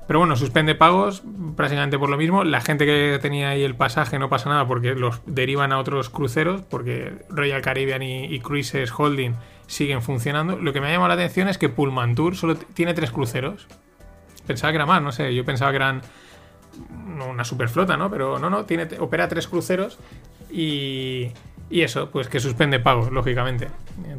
[0.08, 1.24] Pero bueno, suspende pagos
[1.56, 2.44] prácticamente por lo mismo.
[2.44, 6.10] La gente que tenía ahí el pasaje no pasa nada porque los derivan a otros
[6.10, 10.58] cruceros, porque Royal Caribbean y, Cruises Holding siguen funcionando.
[10.58, 13.68] Lo que me ha llamado la atención es que Pullman Tour solo tiene tres cruceros.
[14.46, 16.04] Pensaba que era más, no sé, yo pensaba que eran
[17.28, 18.12] una superflota, ¿no?
[18.12, 18.66] Pero no, no,
[19.00, 19.98] opera tres cruceros
[20.56, 21.32] y,
[21.70, 23.68] y eso, pues que suspende pagos, lógicamente.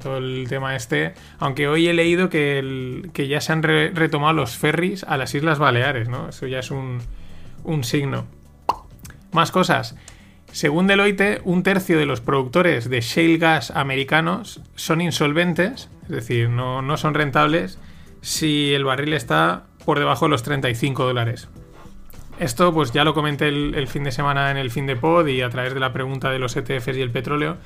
[0.03, 1.15] Todo el tema este.
[1.39, 5.59] Aunque hoy he leído que, que ya se han retomado los ferries a las Islas
[5.59, 6.29] Baleares, ¿no?
[6.29, 6.99] Eso ya es un,
[7.65, 8.27] un signo.
[9.33, 9.97] Más cosas.
[10.53, 16.49] Según Deloitte, un tercio de los productores de shale gas americanos son insolventes, es decir,
[16.51, 17.79] no, no son rentables
[18.21, 21.49] si el barril está por debajo de los 35 dólares.
[22.39, 25.41] Esto pues ya lo comenté el, fin de semana en el fin de pod y
[25.41, 27.57] a través de la pregunta de los ETFs y el petróleo.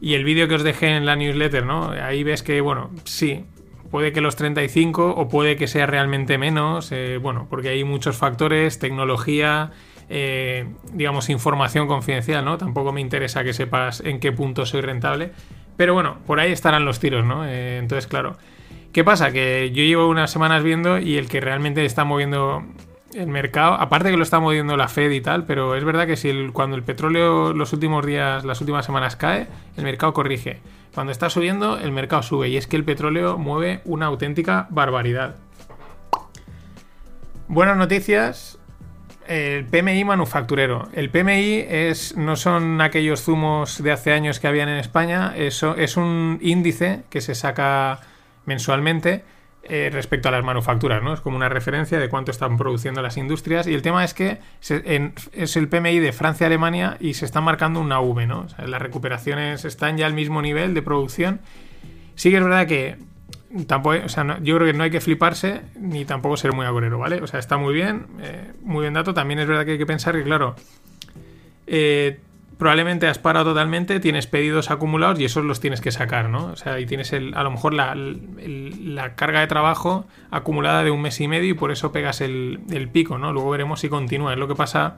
[0.00, 1.90] Y el vídeo que os dejé en la newsletter, ¿no?
[1.90, 3.44] Ahí ves que, bueno, sí,
[3.90, 8.16] puede que los 35 o puede que sea realmente menos, eh, bueno, porque hay muchos
[8.16, 9.72] factores, tecnología,
[10.08, 12.58] eh, digamos, información confidencial, ¿no?
[12.58, 15.32] Tampoco me interesa que sepas en qué punto soy rentable,
[15.76, 17.46] pero bueno, por ahí estarán los tiros, ¿no?
[17.46, 18.36] Eh, entonces, claro.
[18.92, 19.32] ¿Qué pasa?
[19.32, 22.64] Que yo llevo unas semanas viendo y el que realmente está moviendo
[23.14, 26.16] el mercado, aparte que lo está moviendo la Fed y tal, pero es verdad que
[26.16, 30.60] si cuando el petróleo los últimos días, las últimas semanas cae, el mercado corrige.
[30.94, 32.48] Cuando está subiendo, el mercado sube.
[32.48, 35.36] Y es que el petróleo mueve una auténtica barbaridad.
[37.46, 38.58] Buenas noticias.
[39.26, 40.88] El PMI manufacturero.
[40.94, 45.34] El PMI es, no son aquellos zumos de hace años que habían en España.
[45.36, 48.00] Eso es un índice que se saca
[48.46, 49.24] mensualmente
[49.68, 51.14] eh, respecto a las manufacturas, ¿no?
[51.14, 53.66] Es como una referencia de cuánto están produciendo las industrias.
[53.66, 56.48] Y el tema es que es el PMI de Francia
[57.00, 58.46] y se está marcando una V, ¿no?
[58.66, 61.40] las recuperaciones están ya al mismo nivel de producción.
[62.14, 62.96] Sí que es verdad que
[63.66, 66.98] tampoco, o sea, yo creo que no hay que fliparse ni tampoco ser muy agorero,
[66.98, 67.20] ¿vale?
[67.22, 69.14] O sea, está muy bien, eh, muy bien dato.
[69.14, 70.56] También es verdad que hay que pensar que, claro,
[71.66, 72.20] eh,
[72.58, 76.46] probablemente has parado totalmente, tienes pedidos acumulados y esos los tienes que sacar, ¿no?
[76.46, 77.94] O sea, y tienes el, a lo mejor la,
[79.14, 83.16] carga de trabajo acumulada de un mes y medio y por eso pegas el, pico,
[83.16, 83.32] ¿no?
[83.32, 84.32] Luego veremos si continúa.
[84.32, 84.96] Es lo que pasa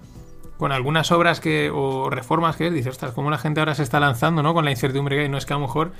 [0.56, 3.82] con algunas obras que o reformas que es, dices, ostras, cómo la gente ahora se
[3.82, 4.54] está lanzando, ¿no?
[4.54, 5.92] Con la incertidumbre que hay, no es que a lo mejor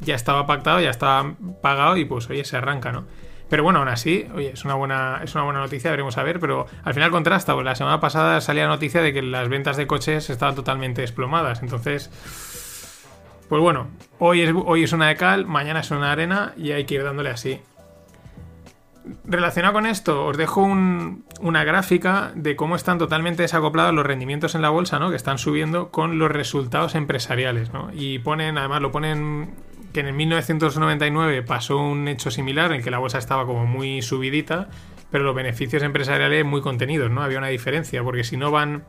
[0.00, 3.04] ya estaba pactado, ya estaba pagado y pues oye, se arranca, ¿no?
[3.48, 6.40] Pero bueno, aún así, oye, es una buena, es una buena noticia, veremos a ver,
[6.40, 7.54] pero al final contrasta.
[7.54, 11.62] Pues la semana pasada salía noticia de que las ventas de coches estaban totalmente desplomadas.
[11.62, 12.10] Entonces,
[13.48, 16.84] pues bueno, hoy es, hoy es una de cal, mañana es una arena y hay
[16.84, 17.60] que ir dándole así.
[19.24, 24.62] Relacionado con esto, os dejo una gráfica de cómo están totalmente desacoplados los rendimientos en
[24.62, 25.10] la bolsa, ¿no?
[25.10, 27.90] Que están subiendo con los resultados empresariales, ¿no?
[27.92, 29.54] Y ponen, además lo ponen
[29.96, 34.02] que en el 1999 pasó un hecho similar en que la bolsa estaba como muy
[34.02, 34.68] subidita,
[35.10, 37.22] pero los beneficios empresariales muy contenidos, ¿no?
[37.22, 38.84] Había una diferencia, porque si no van,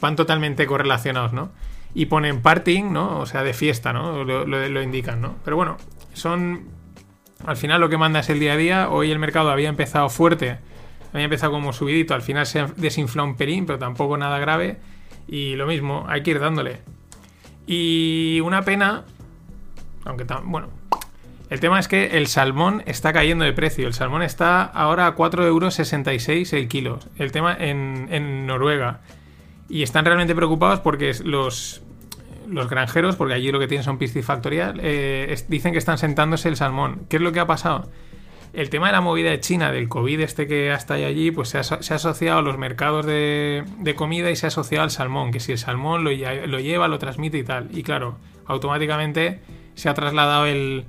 [0.00, 1.50] van totalmente correlacionados, ¿no?
[1.94, 3.18] Y ponen parting, ¿no?
[3.18, 4.22] O sea, de fiesta, ¿no?
[4.22, 5.34] Lo, lo, indican, ¿no?
[5.44, 5.78] Pero bueno,
[6.12, 6.68] son...
[7.44, 8.88] Al final lo que manda es el día a día.
[8.88, 10.58] Hoy el mercado había empezado fuerte,
[11.12, 14.78] había empezado como subidito, al final se desinfló un pelín, pero tampoco nada grave.
[15.26, 16.82] Y lo mismo, hay que ir dándole.
[17.66, 19.06] Y una pena
[20.04, 20.68] aunque bueno.
[21.50, 23.88] El tema es que el salmón está cayendo de precio.
[23.88, 27.00] El salmón está ahora a 4,66 euros el kilo.
[27.18, 29.00] El tema en, Noruega.
[29.68, 31.82] Y están realmente preocupados porque los,
[32.48, 36.54] los granjeros, porque allí lo que tienen son piscifactorias, eh, dicen que están sentándose el
[36.54, 37.02] salmón.
[37.08, 37.90] ¿Qué es lo que ha pasado?
[38.52, 41.58] El tema de la movida de China, del COVID este que hasta allí, pues se
[41.58, 43.64] ha, asociado a los mercados de,
[43.96, 46.98] comida y se ha asociado al salmón, que si el salmón lo, lo lleva, lo
[47.00, 47.68] transmite y tal.
[47.72, 49.40] Y claro, automáticamente
[49.80, 50.84] se ha trasladado el,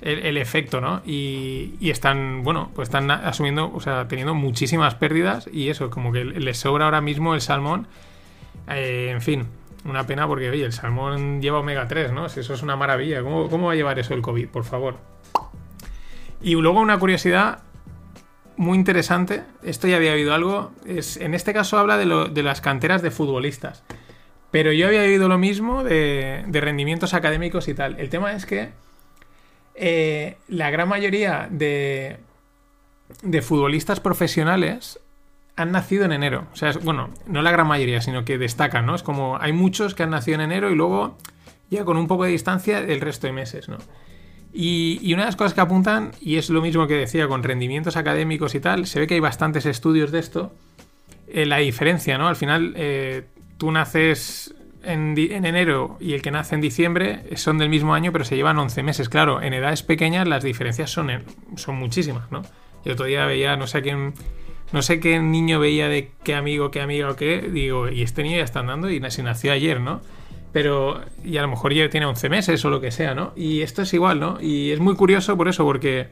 [0.00, 1.02] el, efecto, ¿no?
[1.06, 6.12] Y, y, están, bueno, pues están asumiendo, o sea, teniendo muchísimas pérdidas y eso, como
[6.12, 7.86] que les sobra ahora mismo el salmón.
[8.68, 9.46] Eh, en fin,
[9.84, 12.26] una pena porque, oye, el salmón lleva omega 3, ¿no?
[12.26, 13.22] Eso es una maravilla.
[13.22, 14.96] ¿Cómo, ¿Cómo va a llevar eso el COVID, por favor?
[16.40, 17.62] Y luego una curiosidad
[18.58, 23.02] muy interesante, esto ya había oído algo, es, en este caso habla de, las canteras
[23.02, 23.84] de futbolistas.
[24.50, 27.98] Pero yo había oído lo mismo de, rendimientos académicos y tal.
[28.00, 28.70] El tema es que
[29.74, 32.18] eh, la gran mayoría de,
[33.22, 35.00] de futbolistas profesionales
[35.56, 36.46] han nacido en enero.
[36.52, 38.94] O sea, bueno, no la gran mayoría, sino que destacan, ¿no?
[38.94, 41.18] Es como hay muchos que han nacido en enero y luego
[41.68, 43.78] ya con un poco de distancia el resto de meses, ¿no?
[44.52, 47.96] Y, una de las cosas que apuntan, y es lo mismo que decía con rendimientos
[47.96, 50.54] académicos y tal, se ve que hay bastantes estudios de esto,
[51.28, 52.28] eh, la diferencia, ¿no?
[52.28, 53.26] Al final, eh,
[53.58, 58.24] tú naces en, enero y el que nace en diciembre son del mismo año, pero
[58.24, 59.08] se llevan 11 meses.
[59.08, 61.10] Claro, en edades pequeñas las diferencias son,
[61.56, 62.42] son muchísimas, ¿no?
[62.84, 64.14] Y otro día veía, no sé a quién,
[64.72, 68.22] no sé qué niño veía de qué amigo, qué amiga o qué, digo, y este
[68.22, 70.00] niño ya está andando y se nació ayer, ¿no?
[70.52, 73.32] pero y a lo mejor ya tiene 11 meses o lo que sea, ¿no?
[73.36, 74.40] Y esto es igual, ¿no?
[74.40, 76.08] Y es muy curioso por eso, porque,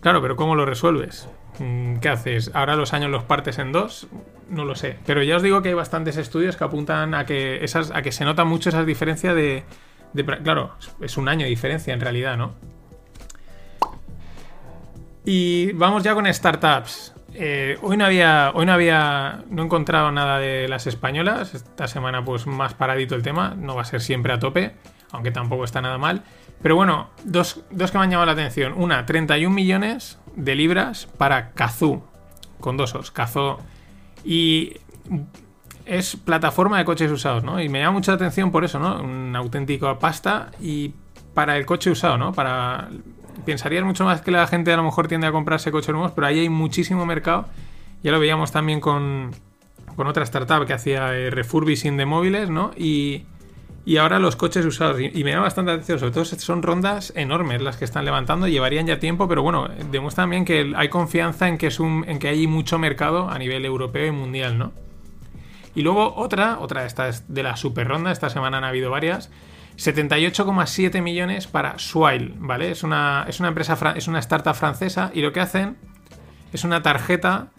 [0.00, 1.28] claro, pero ¿cómo lo resuelves?
[1.58, 2.50] Mm, ¿Qué haces?
[2.54, 4.08] ¿Ahora los años los partes en dos?
[4.48, 4.96] No lo sé.
[5.06, 8.12] Pero ya os digo que hay bastantes estudios que apuntan a que, esas, a que
[8.12, 9.64] se nota mucho esa diferencia de,
[10.12, 10.24] de...
[10.24, 12.54] Claro, es un año de diferencia en realidad, ¿no?
[15.24, 17.12] Y vamos ya con startups.
[17.34, 18.50] Eh, hoy no había.
[18.54, 19.44] Hoy no había.
[19.50, 21.54] No he encontrado nada de las españolas.
[21.54, 23.54] Esta semana, pues más paradito el tema.
[23.54, 24.72] No va a ser siempre a tope.
[25.12, 26.22] Aunque tampoco está nada mal.
[26.62, 28.74] Pero bueno, dos, dos que me han llamado la atención.
[28.76, 32.02] Una, 31 millones de libras para Kazoo.
[32.60, 33.58] Con dos os, Kazoo.
[34.24, 34.74] Y
[35.84, 37.60] es plataforma de coches usados, ¿no?
[37.60, 39.00] Y me llama mucha atención por eso, ¿no?
[39.00, 40.92] Un auténtico pasta y
[41.34, 42.32] para el coche usado, ¿no?
[42.32, 42.88] Para
[43.46, 46.26] pensarías mucho más que la gente a lo mejor tiende a comprarse coches nuevos, pero
[46.26, 47.46] ahí hay muchísimo mercado.
[48.02, 49.30] Ya lo veíamos también con,
[49.96, 52.72] con otra startup que hacía eh, refurbishing de móviles, ¿no?
[52.76, 53.24] Y,
[53.84, 55.00] y ahora los coches usados.
[55.00, 58.86] Y, me da bastante atención, sobre todo son rondas enormes las que están levantando, llevarían
[58.86, 62.28] ya tiempo, pero bueno, demuestra también que hay confianza en que, es un, en que
[62.28, 64.72] hay mucho mercado a nivel europeo y mundial, ¿no?
[65.74, 69.30] Y luego otra, otra de estas de la super ronda, esta semana han habido varias,
[69.76, 72.72] 78,7 millones para Swile, ¿vale?
[72.72, 75.76] Es una, es una empresa, es una startup francesa y lo que hacen
[76.52, 77.52] es una tarjeta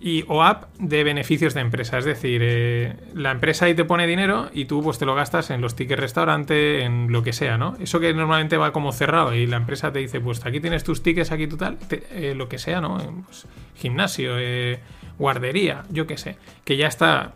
[0.00, 1.98] y, o app de beneficios de empresa.
[1.98, 5.50] Es decir, eh, la empresa ahí te pone dinero y tú pues te lo gastas
[5.50, 7.76] en los tickets restaurante, en lo que sea, ¿no?
[7.80, 11.02] Eso que normalmente va como cerrado y la empresa te dice, pues aquí tienes tus
[11.02, 12.98] tickets, aquí tú tal, eh, lo que sea, ¿no?
[13.26, 14.80] Pues, gimnasio, eh,
[15.18, 17.32] guardería, yo qué sé, que ya está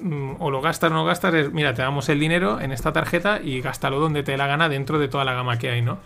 [0.00, 2.92] Mm, o lo gastas o no gastas, es, mira, te damos el dinero en esta
[2.92, 5.98] tarjeta y gástalo donde te la gana dentro de toda la gama que hay, ¿no?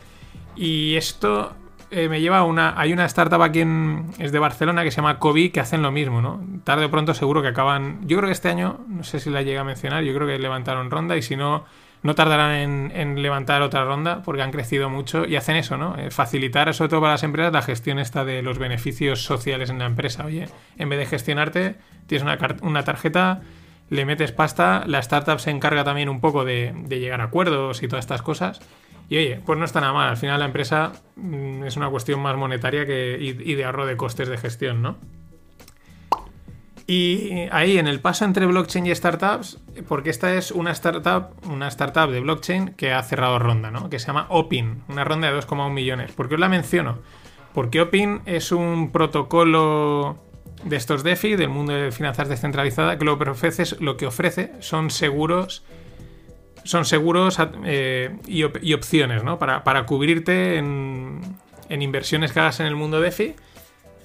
[0.57, 1.53] Y esto
[1.91, 2.79] eh, me lleva a una.
[2.79, 4.07] Hay una startup aquí en.
[4.19, 6.41] es de Barcelona que se llama Kobe que hacen lo mismo, ¿no?
[6.65, 8.07] Tarde o pronto seguro que acaban.
[8.07, 10.39] Yo creo que este año, no sé si la llega a mencionar, yo creo que
[10.39, 11.65] levantaron ronda y si no.
[12.03, 15.99] No tardarán en, levantar otra ronda porque han crecido mucho y hacen eso, ¿no?
[15.99, 19.81] Eh, facilitar, sobre todo para las empresas, la gestión esta de los beneficios sociales en
[19.81, 20.25] la empresa.
[20.25, 20.49] Oye,
[20.79, 21.75] en vez de gestionarte,
[22.07, 23.43] tienes una, una tarjeta
[23.91, 27.89] le metes pasta, la startup se encarga también un poco de, llegar a acuerdos y
[27.89, 28.61] todas estas cosas.
[29.11, 30.09] Y oye, pues no está nada mal.
[30.09, 33.97] Al final la empresa mm, es una cuestión más monetaria que, y, de ahorro de
[33.97, 34.99] costes de gestión, ¿no?
[36.87, 41.67] Y ahí en el paso entre blockchain y startups, porque esta es una startup, una
[41.69, 43.91] startup de blockchain que ha cerrado ronda, ¿no?
[43.91, 46.13] Que se llama Opin, una ronda de 2,1 millones.
[46.13, 46.99] ¿Por qué os la menciono?
[47.53, 50.19] Porque Opin es un protocolo
[50.63, 54.91] de estos DeFi, del mundo de finanzas descentralizada, que lo ofrece, lo que ofrece son
[54.91, 55.65] seguros
[56.65, 59.39] son seguros eh, y, opciones, ¿no?
[59.39, 61.21] Para, cubrirte en,
[61.69, 63.35] inversiones que hagas en el mundo DeFi.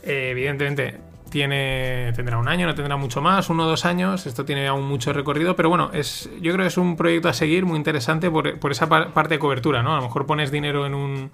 [0.03, 4.25] Eh, evidentemente, tiene, tendrá un año, no tendrá mucho más, uno o dos años.
[4.25, 7.33] Esto tiene aún mucho recorrido, pero bueno, es, yo creo que es un proyecto a
[7.33, 9.93] seguir muy interesante por, por esa parte de cobertura, ¿no?
[9.93, 11.31] A lo mejor pones dinero en un,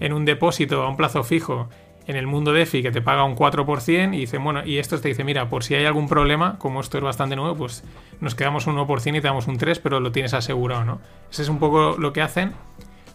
[0.00, 1.68] en un depósito a un plazo fijo
[2.08, 5.08] en el mundo DeFi que te paga un 4% y dice, bueno, y esto te
[5.08, 7.84] dice, mira, por si hay algún problema, como esto es bastante nuevo, pues
[8.20, 11.00] nos quedamos un 1% y te damos un 3%, pero lo tienes asegurado, ¿no?
[11.30, 12.54] Ese es un poco lo que hacen.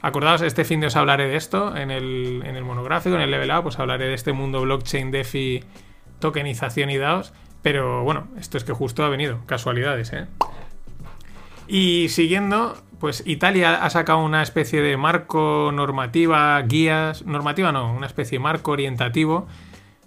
[0.04, 3.32] Acordaos, este fin de os hablaré de esto en el, en el monográfico, en el
[3.32, 5.64] level up, pues hablaré de este mundo blockchain, DeFi,
[6.20, 7.34] tokenización y DAOs,
[7.64, 10.28] pero bueno, esto es que justo ha venido, casualidades, ¿eh?
[11.68, 18.08] Y siguiendo, pues Italia ha sacado una especie de marco normativa, guías, normativa no, una
[18.08, 19.45] especie de marco orientativo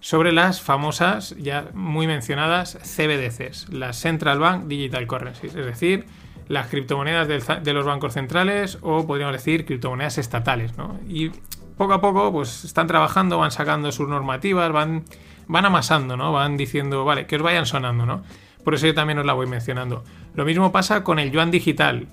[0.01, 6.07] sobre las famosas, ya muy mencionadas, CBDCs, las Central Bank Digital Currencies, es decir,
[6.49, 7.29] las criptomonedas
[7.63, 10.99] de los bancos centrales o podríamos decir criptomonedas estatales, ¿no?
[11.07, 11.33] Y
[11.77, 15.05] poco a poco pues están trabajando, van sacando sus normativas, van,
[15.49, 16.33] van amasando, ¿no?
[16.33, 18.23] Van diciendo, vale, que os vayan sonando, ¿no?
[18.65, 20.03] Por eso yo también os la voy mencionando.
[20.35, 22.09] Lo mismo pasa con el yuan digital.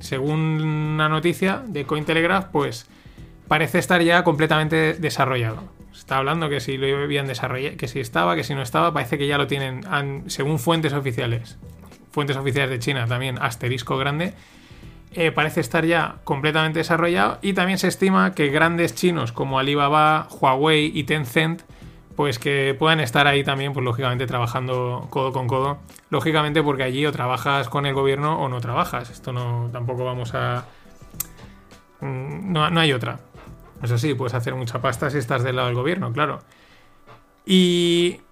[0.00, 2.86] Según una noticia de Cointelegraph, pues
[3.48, 5.62] parece estar ya completamente desarrollado.
[5.94, 9.18] Está hablando que si lo habían desarrollado, que si estaba, que si no estaba, parece
[9.18, 9.82] que ya lo tienen,
[10.28, 11.56] según fuentes oficiales.
[12.12, 14.34] Fuentes oficiales de China también, asterisco grande.
[15.12, 20.28] Eh, parece estar ya completamente desarrollado y también se estima que grandes chinos como Alibaba,
[20.30, 21.62] Huawei y Tencent
[22.16, 25.78] pues que puedan estar ahí también, pues lógicamente trabajando codo con codo.
[26.08, 29.10] Lógicamente porque allí o trabajas con el gobierno o no trabajas.
[29.10, 30.64] Esto no, tampoco vamos a...
[32.00, 33.20] Mm, no, hay otra.
[33.82, 36.40] Eso sí, puedes hacer mucha pasta si estás del lado del gobierno, claro.
[37.44, 38.22] Y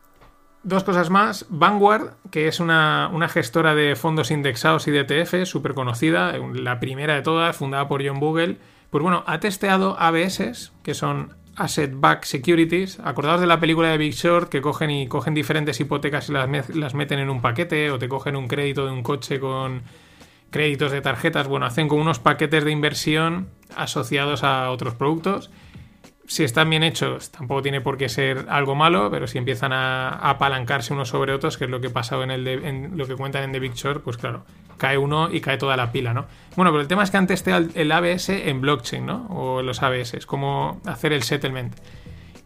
[0.63, 1.45] dos cosas más.
[1.51, 6.81] Vanguard, que es una, una gestora de fondos indexados y de ETF, súper conocida, la
[6.81, 8.57] primera de todas, fundada por John Bogle,
[8.89, 12.99] pues bueno, ha testeado ABS, que son Asset Back Securities.
[13.01, 16.69] Acordaos de la película de Big Short que cogen y cogen diferentes hipotecas y las,
[16.71, 19.83] las meten en un paquete o te cogen un crédito de un coche con
[20.51, 21.49] créditos de tarjetas.
[21.49, 25.51] Bueno, hacen con unos paquetes de inversión asociados a otros productos.
[26.27, 30.09] Si están bien hechos, tampoco tiene por qué ser algo malo, pero si empiezan a,
[30.31, 33.45] apalancarse unos sobre otros, que es lo que pasado en, el en lo que cuentan
[33.45, 34.45] en The Big Short, pues claro,
[34.79, 36.27] cae uno y cae toda la pila, ¿no?
[36.57, 39.27] Bueno, pero el tema es que han testeado el ABS en blockchain, ¿no?
[39.29, 41.75] O los ABS, cómo hacer el settlement.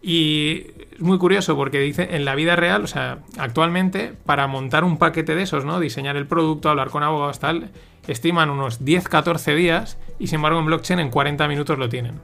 [0.02, 4.84] Y es muy curioso porque dice en la vida real, o sea, actualmente, para montar
[4.84, 5.80] un paquete de esos, ¿no?
[5.80, 7.70] Diseñar el producto, hablar con abogados, tal,
[8.06, 12.20] estiman unos 10-14 días y sin embargo en blockchain en 40 minutos lo tienen.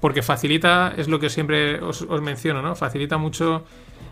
[0.00, 2.74] Porque facilita, es lo que siempre os, menciono, ¿no?
[2.74, 3.64] Facilita mucho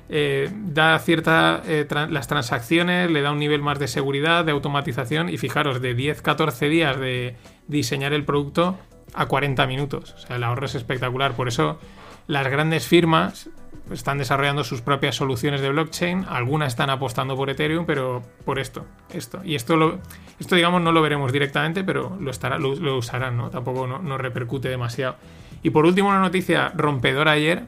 [0.09, 1.63] eh, da cierta.
[1.67, 5.29] Eh, las transacciones, le da un nivel más de seguridad, de automatización.
[5.29, 7.37] Y fijaros, de 10-14 días de
[7.69, 8.79] diseñar el producto
[9.15, 10.15] a 40 minutos.
[10.15, 11.33] O sea, el ahorro es espectacular.
[11.33, 11.79] Por eso
[12.27, 13.49] las grandes firmas
[13.93, 16.27] están desarrollando sus propias soluciones de blockchain.
[16.29, 18.85] Algunas están apostando por Ethereum, pero por esto.
[19.11, 19.41] esto.
[19.45, 19.99] Y esto, lo,
[20.39, 23.51] esto digamos, no lo veremos directamente, pero lo, estará, lo, usarán, ¿no?
[23.51, 25.17] Tampoco no, no repercute demasiado.
[25.63, 27.67] Y por último, una noticia rompedora ayer.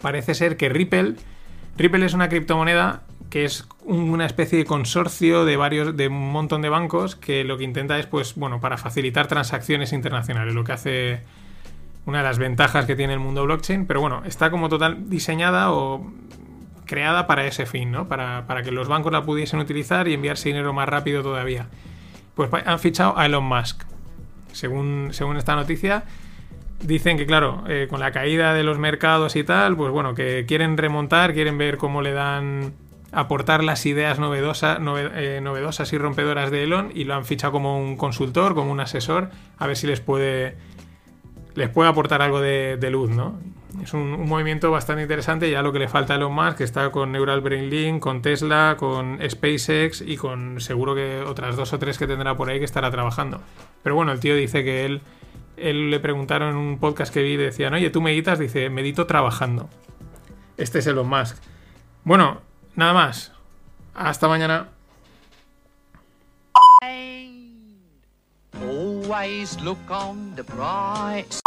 [0.00, 1.16] Parece ser que Ripple
[1.76, 6.62] Ripple es una criptomoneda que es una especie de consorcio de varios, de un montón
[6.62, 10.72] de bancos que lo que intenta es, pues, bueno, para facilitar transacciones internacionales, lo que
[10.72, 11.20] hace
[12.06, 15.72] una de las ventajas que tiene el mundo blockchain, pero bueno, está como total diseñada
[15.72, 16.10] o
[16.86, 18.06] creada para ese fin, ¿no?
[18.06, 21.66] Para, para que los bancos la pudiesen utilizar y enviarse dinero más rápido todavía.
[22.36, 23.82] Pues han fichado a Elon Musk.
[24.52, 26.04] Según, según esta noticia,
[26.80, 30.44] dicen que, claro, eh, con la caída de los mercados y tal, pues bueno, que
[30.46, 32.74] quieren remontar, quieren ver cómo le dan
[33.12, 37.96] aportar las ideas eh, novedosas y rompedoras de Elon y lo han fichado como un
[37.96, 40.56] consultor, como un asesor, a ver si les puede
[41.54, 43.38] les puede aportar algo de, luz, ¿no?
[43.82, 46.90] Es un, movimiento bastante interesante, ya lo que le falta a Elon Musk, que está
[46.90, 51.78] con Neural Brain Link, con Tesla, con SpaceX y con seguro que otras dos o
[51.78, 53.40] tres que tendrá por ahí que estará trabajando.
[53.82, 55.00] Pero bueno, el tío dice que él
[55.56, 58.38] él le preguntaron en un podcast que vi, decían, oye, ¿tú meditas?
[58.38, 59.68] Dice, medito trabajando.
[60.56, 61.36] Este es Elon Musk.
[62.04, 62.40] Bueno,
[62.74, 63.32] nada más.
[63.94, 64.68] Hasta mañana.
[68.60, 71.40] Always look on the bright.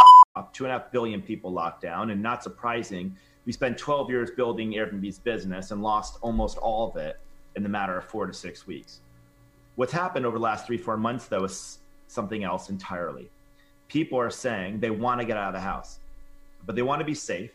[0.52, 3.14] Two and a half billion people locked down, and not surprising,
[3.46, 7.20] we spent 12 years building Airbnb's business and lost almost all of it
[7.56, 9.00] in the matter of four to six weeks.
[9.76, 13.30] What's happened over the last three, four months, though, is something else entirely
[13.90, 15.98] people are saying they want to get out of the house,
[16.64, 17.50] but they want to be safe.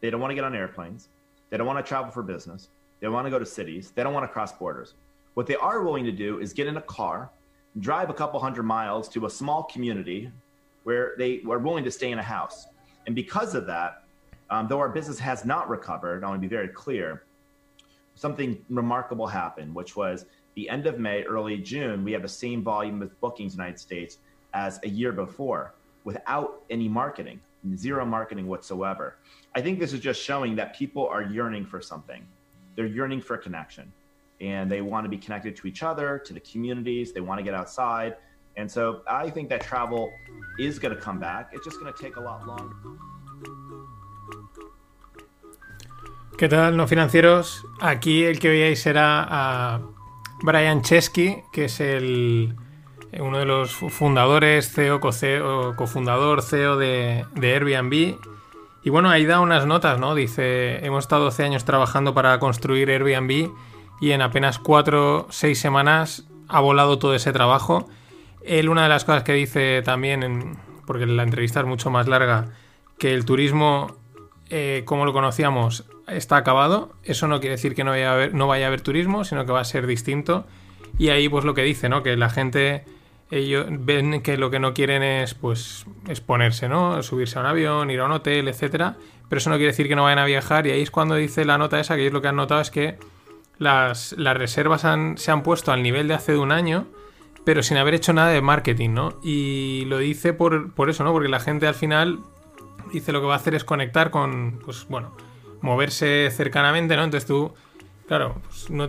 [0.00, 1.08] They don't want to get on airplanes.
[1.48, 2.68] They don't want to travel for business.
[3.00, 3.90] They want to go to cities.
[3.94, 4.94] They don't want to cross borders.
[5.34, 7.30] What they are willing to do is get in a car,
[7.80, 10.30] drive a couple hundred miles to a small community
[10.84, 12.66] where they are willing to stay in a house.
[13.06, 14.04] And because of that,
[14.50, 17.22] um, though our business has not recovered, I want to be very clear,
[18.16, 20.26] something remarkable happened, which was
[20.56, 23.64] the end of May, early June, we have the same volume of bookings in the
[23.64, 24.18] United States
[24.54, 25.74] as a year before
[26.04, 27.40] without any marketing,
[27.76, 29.16] zero marketing whatsoever.
[29.54, 32.22] I think this is just showing that people are yearning for something.
[32.76, 33.92] They're yearning for connection
[34.40, 37.44] and they want to be connected to each other, to the communities, they want to
[37.44, 38.16] get outside.
[38.56, 40.10] And so I think that travel
[40.58, 41.50] is going to come back.
[41.52, 42.74] It's just going to take a lot longer.
[46.38, 47.62] ¿Qué tal, no financieros?
[47.80, 49.80] Aquí el que veáis será a
[50.42, 52.56] Brian Chesky, que es el,
[53.18, 55.00] uno de los fundadores, CEO,
[55.76, 58.18] cofundador, CEO de, Airbnb.
[58.82, 60.14] Y bueno, ahí da unas notas, ¿no?
[60.14, 63.50] Dice, hemos estado 12 años trabajando para construir Airbnb
[64.00, 67.88] y en apenas 4 6 semanas ha volado todo ese trabajo.
[68.42, 72.48] Él, una de las cosas que dice también, porque la entrevista es mucho más larga,
[72.98, 73.96] que el turismo,
[74.48, 76.92] eh, como lo conocíamos, está acabado.
[77.02, 79.46] Eso no quiere decir que no vaya, a haber, no vaya a haber turismo, sino
[79.46, 80.46] que va a ser distinto.
[80.98, 82.02] Y ahí, pues lo que dice, ¿no?
[82.02, 82.84] Que la gente,
[83.30, 87.02] ellos ven que lo que no quieren es, pues, exponerse, ¿no?
[87.02, 88.96] Subirse a un avión, ir a un hotel, etcétera.
[89.28, 90.66] Pero eso no quiere decir que no vayan a viajar.
[90.66, 92.70] Y ahí es cuando dice la nota esa, que ellos lo que han notado es
[92.70, 92.98] que
[93.58, 94.84] las, las reservas
[95.16, 96.86] se han puesto al nivel de hace de un año,
[97.44, 99.20] pero sin haber hecho nada de marketing, ¿no?
[99.22, 101.12] Y lo dice por, por eso, ¿no?
[101.12, 102.20] Porque la gente al final
[102.92, 105.14] dice lo que va a hacer es conectar con, pues bueno,
[105.60, 107.04] moverse cercanamente, ¿no?
[107.04, 107.54] Entonces tú,
[108.10, 108.88] claro, pues no,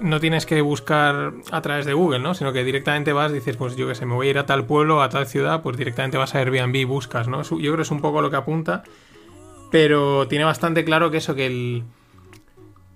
[0.00, 2.32] no tienes que buscar a través de Google, ¿no?
[2.32, 4.64] Sino que directamente vas, dices, pues yo qué sé, me voy a ir a tal
[4.64, 7.42] pueblo, a tal ciudad, pues directamente vas a Airbnb y buscas, ¿no?
[7.42, 8.82] Yo creo que es un poco lo que apunta,
[9.70, 11.82] pero tiene bastante claro que eso, que el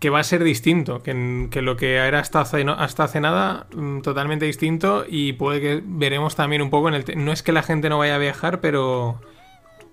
[0.01, 3.67] que va a ser distinto, que, que lo que era hasta hace, hasta hace nada,
[3.75, 7.05] mm, totalmente distinto y puede que veremos también un poco en el...
[7.23, 9.21] No es que la gente no vaya a viajar, pero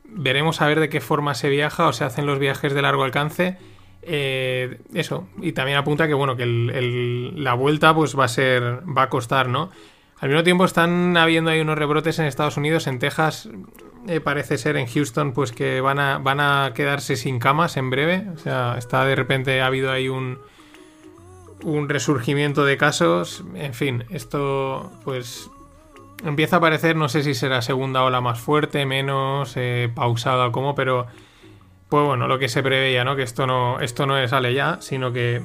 [0.05, 3.03] veremos a ver de qué forma se viaja o se hacen los viajes de largo
[3.03, 3.57] alcance.
[4.05, 8.81] Eh, eso, y también apunta que bueno, que el- la vuelta pues va a ser,
[8.85, 9.69] va a costar, ¿no?
[10.19, 13.49] Al mismo tiempo están habiendo ahí unos rebrotes en Estados Unidos, en Texas,
[14.07, 17.89] eh, parece ser en Houston, pues que van a, van a quedarse sin camas en
[17.89, 18.25] breve.
[18.33, 20.39] O sea, está de repente ha habido ahí un,
[21.63, 23.43] un resurgimiento de casos.
[23.55, 25.49] En fin, esto pues
[26.25, 30.51] empieza a parecer, no sé si será segunda ola más fuerte, menos, eh, pausada o
[30.51, 31.07] cómo, pero
[31.93, 33.15] pues bueno, lo que se preveía, ¿no?
[33.15, 35.43] Que esto no, esto no sale ya, sino que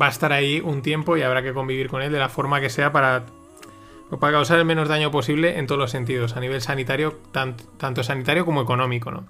[0.00, 2.58] va a estar ahí un tiempo y habrá que convivir con él de la forma
[2.62, 3.26] que sea para,
[4.18, 8.02] para causar el menos daño posible en todos los sentidos, a nivel sanitario, tan- tanto
[8.02, 9.26] sanitario como económico, ¿no?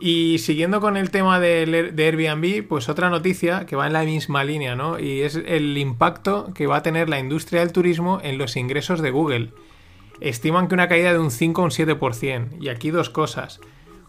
[0.00, 4.04] Y siguiendo con el tema del- de, Airbnb, pues otra noticia que va en la
[4.04, 4.98] misma línea, ¿no?
[4.98, 9.02] Y es el impacto que va a tener la industria del turismo en los ingresos
[9.02, 9.50] de Google.
[10.22, 12.56] Estiman que una caída de un 5 o un 7%.
[12.58, 13.60] Y aquí dos cosas.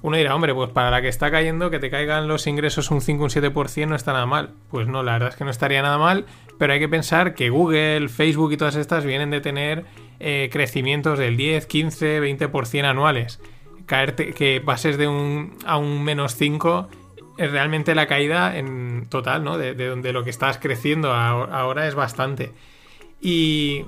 [0.02, 3.02] Uno dirá, hombre, pues para la que está cayendo, que te caigan los ingresos un
[3.02, 4.52] 5 o un 7% no está nada mal.
[4.72, 6.26] Pues no, la verdad es que no estaría nada mal,
[6.58, 9.86] pero hay que pensar que Google, Facebook y todas estas vienen de tener
[10.22, 13.41] eh, crecimientos del 10, 15, 20% anuales.
[13.86, 16.88] Caerte, que pases de un a un menos 5
[17.38, 19.58] es realmente la caída en total, ¿no?
[19.58, 22.52] De, de donde lo que estás creciendo ahora es bastante.
[23.22, 23.86] Y,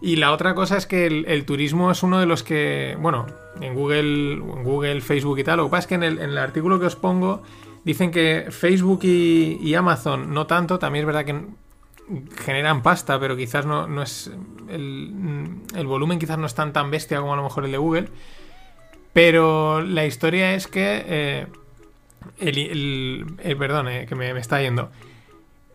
[0.00, 3.26] y la otra cosa es que el, el turismo es uno de los que, bueno,
[3.60, 6.30] en Google, en Google, Facebook y tal, lo que pasa es que en el, en
[6.30, 7.42] el artículo que os pongo
[7.84, 11.40] dicen que Facebook y, y Amazon no tanto, también es verdad que
[12.42, 14.30] generan pasta, pero quizás no, no es,
[14.68, 15.12] el,
[15.74, 18.08] el volumen quizás no es tan bestia como a lo mejor el de Google.
[19.12, 21.04] Pero la historia es que.
[21.06, 21.46] eh,
[22.40, 24.90] el, el- el- perdón, eh, que me, me está yendo.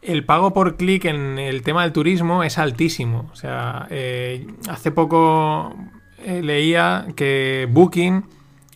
[0.02, 3.30] El pago por clic en el tema del turismo es altísimo.
[3.32, 5.74] O sea, eh, hace poco
[6.26, 8.26] eh, leía que Booking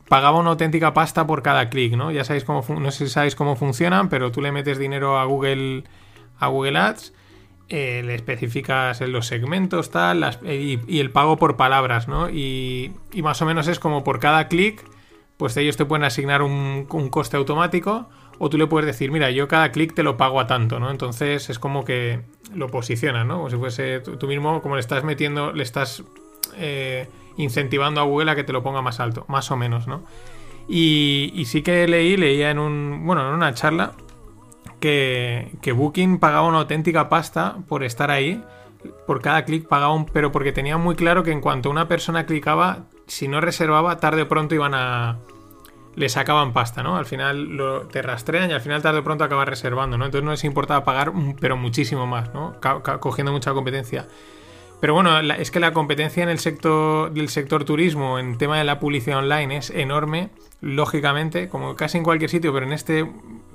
[0.08, 2.12] pagaba una auténtica pasta por cada clic, ¿no?
[2.12, 5.26] Ya sabéis cómo no sé si sabéis cómo funcionan, pero tú le metes dinero a
[5.26, 5.84] Google
[6.40, 7.14] a Google Ads,
[7.70, 12.30] eh, le especificas los segmentos, tal, las- y, el pago por palabras, ¿no?
[12.30, 14.84] Y, más o menos es como por cada clic,
[15.38, 19.32] pues ellos te pueden asignar un, un coste automático, o tú le puedes decir, mira,
[19.32, 20.92] yo cada clic te lo pago a tanto, ¿no?
[20.92, 22.22] Entonces es como que
[22.54, 23.38] lo posicionas, ¿no?
[23.38, 26.04] Como si fuese tú, mismo, como le estás metiendo, le estás
[26.58, 27.08] eh,
[27.38, 30.04] incentivando a Google a que te lo ponga más alto, más o menos, ¿no?
[30.68, 33.94] Y, sí que leí, leía en un, bueno, en una charla,
[34.80, 38.44] que, que Booking pagaba una auténtica pasta por estar ahí.
[39.08, 40.06] Por cada clic pagaba un.
[40.06, 44.24] Pero porque tenía muy claro que en cuanto una persona clicaba, si no reservaba, tarde
[44.24, 45.20] o pronto iban a.
[45.96, 46.98] Le sacaban pasta, ¿no?
[46.98, 50.06] Al final lo, te rastrean y al final tarde o pronto acabas reservando, ¿no?
[50.06, 52.56] Entonces no les importaba pagar, pero muchísimo más, ¿no?
[53.00, 54.08] Cogiendo mucha competencia.
[54.84, 58.66] Pero bueno, es que la competencia en el sector del sector turismo, en tema de
[58.66, 60.28] la publicidad online, es enorme,
[60.60, 63.10] lógicamente, como casi en cualquier sitio, pero en este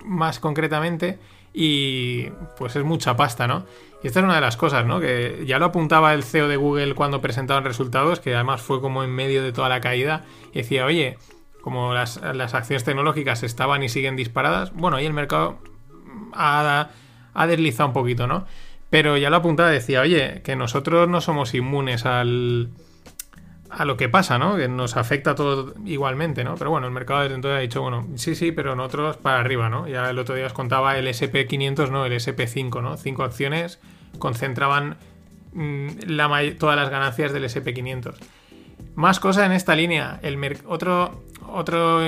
[0.06, 1.18] más concretamente,
[1.52, 3.66] y pues es mucha pasta, ¿no?
[4.02, 5.00] Y esta es una de las cosas, ¿no?
[5.00, 9.04] Que ya lo apuntaba el CEO de Google cuando presentaban resultados, que además fue como
[9.04, 10.24] en medio de toda la caída,
[10.54, 11.18] y decía, oye,
[11.60, 15.58] como las, las acciones tecnológicas estaban y siguen disparadas, bueno, ahí el mercado
[16.32, 16.88] ha,
[17.34, 18.46] ha deslizado un poquito, ¿no?
[18.90, 22.70] Pero ya lo apuntaba, decía, oye, que nosotros no somos inmunes al,
[23.70, 24.56] a lo que pasa, ¿no?
[24.56, 26.54] Que nos afecta todo igualmente, ¿no?
[26.54, 29.68] Pero bueno, el mercado desde entonces ha dicho, bueno, sí, sí, pero nosotros para arriba,
[29.68, 29.86] ¿no?
[29.86, 32.06] Ya el otro día os contaba el SP500, ¿no?
[32.06, 32.96] El SP5, ¿no?
[32.96, 33.78] Cinco acciones
[34.18, 34.96] concentraban
[35.52, 36.28] mm, la
[36.58, 38.14] todas las ganancias del SP500.
[38.94, 40.18] Más cosas en esta línea.
[40.22, 42.00] El otro, otro,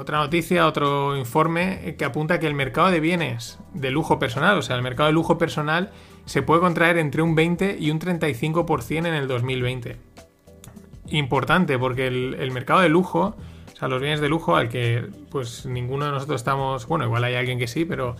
[0.00, 4.62] otra noticia, otro informe que apunta que el mercado de bienes de lujo personal, o
[4.62, 5.90] sea, el mercado de lujo personal,
[6.24, 9.96] se puede contraer entre un 20 y un 35% en el 2020.
[11.08, 13.36] Importante, porque el, mercado de lujo,
[13.72, 17.24] o sea, los bienes de lujo al que pues ninguno de nosotros estamos, bueno, igual
[17.24, 18.16] hay alguien que sí, pero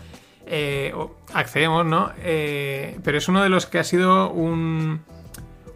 [0.47, 0.93] eh,
[1.33, 2.11] accedemos, ¿no?
[2.19, 5.01] Eh, pero es uno de los que ha sido un,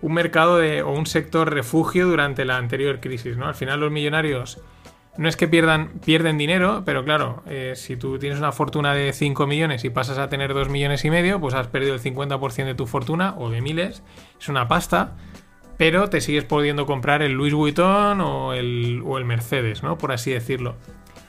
[0.03, 3.47] un mercado de, o un sector refugio durante la anterior crisis, ¿no?
[3.47, 4.61] Al final los millonarios
[5.17, 9.12] no es que pierdan, pierden dinero, pero claro, eh, si tú tienes una fortuna de
[9.12, 12.65] 5 millones y pasas a tener 2 millones y medio, pues has perdido el 50%
[12.65, 14.03] de tu fortuna o de miles,
[14.41, 15.17] es una pasta,
[15.77, 19.99] pero te sigues pudiendo comprar el Louis Vuitton o el, o el Mercedes, ¿no?
[19.99, 20.77] Por así decirlo.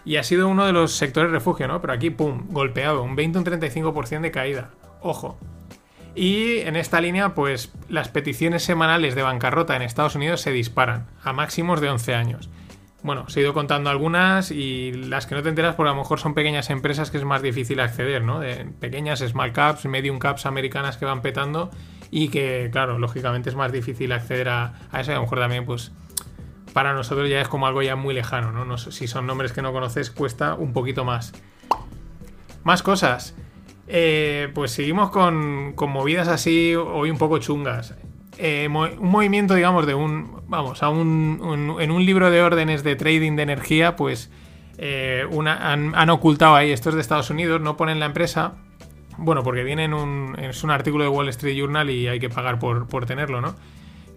[0.03, 1.81] Y ha sido uno de los sectores refugio, ¿no?
[1.81, 4.69] Pero aquí, pum, golpeado, un 20 un 35% de caída.
[5.01, 5.37] Ojo.
[6.13, 11.07] Y en esta línea, pues las peticiones semanales de bancarrota en Estados Unidos se disparan
[11.23, 12.49] a máximos de 11 años.
[13.05, 15.99] Bueno, os he ido contando algunas y las que no te enteras, porque a lo
[15.99, 18.41] mejor son pequeñas empresas que es más difícil acceder, ¿no?
[18.79, 21.69] Pequeñas small caps, medium caps americanas que van petando
[22.09, 25.11] y que, claro, lógicamente es más difícil acceder a, a eso.
[25.11, 25.91] Y a lo mejor también, pues,
[26.73, 28.77] para nosotros ya es como algo ya muy lejano, ¿no?
[28.79, 31.31] si son nombres que no conoces, cuesta un poquito más.
[32.63, 33.35] Más cosas.
[33.87, 37.93] Eh, pues seguimos con, movidas así hoy un poco chungas.
[38.37, 40.41] Eh, un movimiento, digamos, de un.
[40.47, 44.29] Vamos, a un, en un libro de órdenes de trading de energía, pues
[44.77, 48.53] eh, han, ocultado ahí, estos de Estados Unidos, no ponen la empresa.
[49.17, 50.37] Bueno, porque viene en un.
[50.39, 53.55] Es un artículo de Wall Street Journal y hay que pagar por, por tenerlo, ¿no?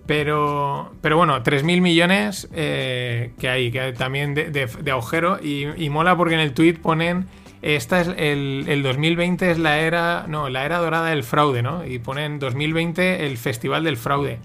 [0.09, 5.39] Pero, pero bueno, 3.000 millones eh, que hay, que hay también de, agujero.
[5.39, 7.27] Y, mola porque en el tweet ponen.
[7.63, 10.27] Esta es el, 2020 es la era.
[10.29, 11.85] No, la era dorada del fraude, ¿no?
[11.85, 14.39] Y ponen 2020 el festival del fraude.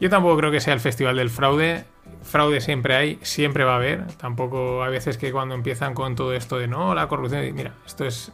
[0.00, 1.84] Yo tampoco creo que sea el festival del fraude.
[2.22, 4.06] Fraude siempre hay, siempre va a haber.
[4.14, 7.54] Tampoco hay veces que cuando empiezan con todo esto de no, la corrupción.
[7.54, 8.32] Mira, esto es.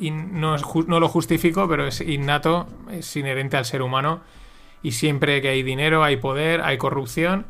[0.00, 4.22] No, es, no lo justifico, pero es innato, es inherente al ser humano
[4.82, 7.46] y siempre que hay dinero, hay poder, hay corrupción.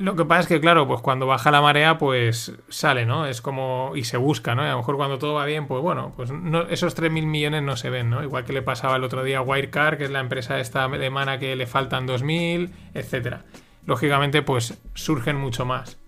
[0.00, 3.26] Lo que pasa es que, claro, pues cuando baja la marea, pues sale, ¿no?
[3.26, 3.92] Es como.
[3.94, 4.62] y se busca, ¿no?
[4.62, 7.76] a lo mejor cuando todo va bien, pues bueno, pues no, esos 3.000 millones no
[7.76, 8.22] se ven, ¿no?
[8.22, 11.38] Igual que le pasaba el otro día a Wirecard, que es la empresa esta alemana
[11.38, 13.44] que le faltan 2.000, etcétera.
[13.84, 15.98] Lógicamente, pues surgen mucho más.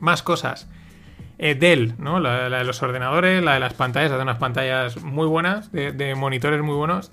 [0.00, 0.66] Más cosas.
[1.36, 2.20] Eh, Dell, ¿no?
[2.20, 6.62] La, de los ordenadores, la de las pantallas, hace unas pantallas muy buenas, de monitores
[6.62, 7.12] muy buenos.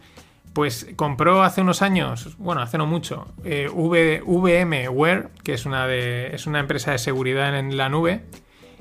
[0.55, 6.33] Pues compró hace unos años, bueno, hace no mucho, eh, VMware, que es una, de,
[6.33, 8.23] es una empresa de seguridad en la nube.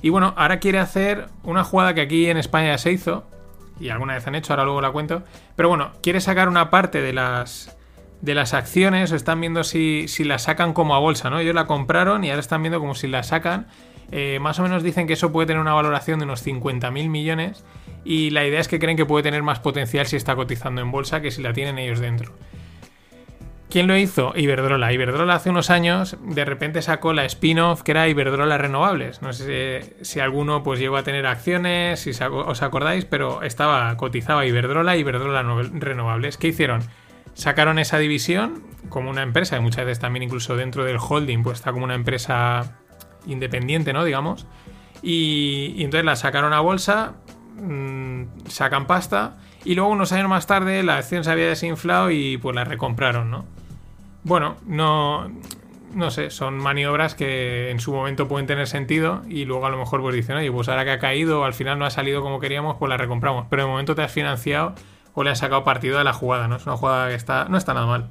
[0.00, 3.24] Y bueno, ahora quiere hacer una jugada que aquí en España se hizo,
[3.80, 5.24] y alguna vez han hecho, ahora luego la cuento.
[5.56, 7.76] Pero bueno, quiere sacar una parte de las,
[8.20, 11.40] de las acciones, están viendo si, si la sacan como a bolsa, ¿no?
[11.40, 13.66] Ellos la compraron y ahora están viendo como si la sacan.
[14.12, 17.64] Eh, más o menos dicen que eso puede tener una valoración de unos 50.000 millones
[18.04, 20.90] y la idea es que creen que puede tener más potencial si está cotizando en
[20.90, 22.32] bolsa que si la tienen ellos dentro.
[23.74, 24.32] ¿Quién lo hizo?
[24.36, 24.92] Iberdrola.
[24.92, 29.20] Iberdrola hace unos años de repente sacó la spin-off que era Iberdrola Renovables.
[29.20, 34.46] No sé si, alguno pues llegó a tener acciones, si os acordáis, pero estaba cotizaba
[34.46, 35.42] Iberdrola Iberdrola
[35.72, 36.36] Renovables.
[36.36, 36.82] ¿Qué hicieron?
[37.32, 41.58] Sacaron esa división como una empresa, y muchas veces también incluso dentro del holding pues
[41.58, 42.78] está como una empresa
[43.26, 44.04] independiente, ¿no?
[44.04, 44.46] Digamos.
[45.02, 47.14] y entonces la sacaron a bolsa,
[47.60, 52.36] Mm, sacan pasta y luego unos años más tarde la acción se había desinflado y
[52.36, 53.44] pues la recompraron, ¿no?
[54.24, 55.30] Bueno, no,
[55.94, 59.78] no sé, son maniobras que en su momento pueden tener sentido y luego a lo
[59.78, 62.40] mejor pues dicen, oye, pues ahora que ha caído, al final no ha salido como
[62.40, 63.46] queríamos, pues la recompramos.
[63.48, 64.74] Pero de momento te has financiado
[65.14, 66.56] o le has sacado partido de la jugada, ¿no?
[66.56, 68.10] Es una jugada que está, no está nada mal.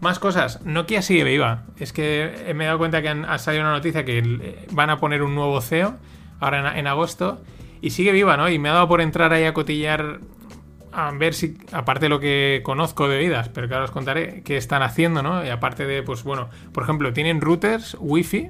[0.00, 1.64] Más cosas, Nokia sigue viva.
[1.78, 5.22] Es que me he dado cuenta que ha salido una noticia que van a poner
[5.22, 5.96] un nuevo CEO
[6.40, 7.40] ahora en agosto
[7.84, 8.48] y sigue viva, ¿no?
[8.48, 10.20] Y me ha dado por entrar ahí a cotillar
[10.90, 14.42] a ver si, aparte de lo que conozco de oídas, pero que ahora os contaré
[14.42, 15.44] qué están haciendo, ¿no?
[15.44, 18.48] Y aparte de, pues bueno, por ejemplo, tienen routers wifi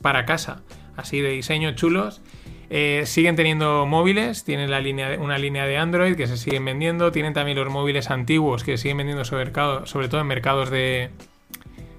[0.00, 0.62] para casa,
[0.96, 2.22] así de diseño chulos.
[2.70, 7.12] Eh, siguen teniendo móviles, tienen la línea, una línea de Android que se siguen vendiendo,
[7.12, 9.52] tienen también los móviles antiguos que siguen vendiendo sobre,
[9.84, 11.10] sobre todo en mercados de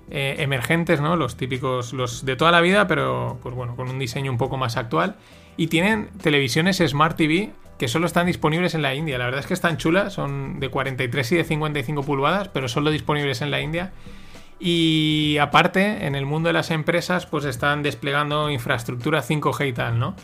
[0.09, 1.15] eh, emergentes, ¿no?
[1.15, 4.57] Los típicos, los de toda la vida, pero pues bueno, con un diseño un poco
[4.57, 5.15] más actual.
[5.57, 9.17] Y tienen televisiones Smart TV que solo están disponibles en la India.
[9.17, 12.91] La verdad es que están chulas, son de 43 y de 55 pulgadas, pero solo
[12.91, 13.91] disponibles en la India.
[14.59, 19.99] Y aparte, en el mundo de las empresas, pues están desplegando infraestructura 5G y tal,
[19.99, 20.15] ¿no?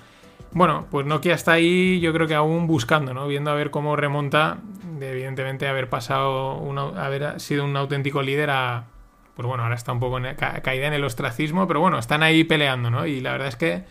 [0.52, 3.28] Bueno, pues Nokia está ahí, yo creo que aún buscando, ¿no?
[3.28, 4.58] Viendo a ver cómo remonta,
[4.98, 6.64] de, evidentemente haber pasado,
[6.98, 8.86] haber sido un auténtico líder a,
[9.40, 10.20] pues bueno, ahora está un poco
[10.62, 13.06] caída en el ostracismo, pero bueno, están ahí peleando, ¿no?
[13.06, 13.84] Y la verdad es que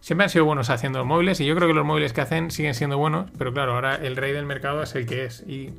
[0.00, 2.72] siempre han sido buenos haciendo móviles y yo creo que los móviles que hacen siguen
[2.72, 5.74] siendo buenos, pero claro, ahora el rey del mercado es el que es y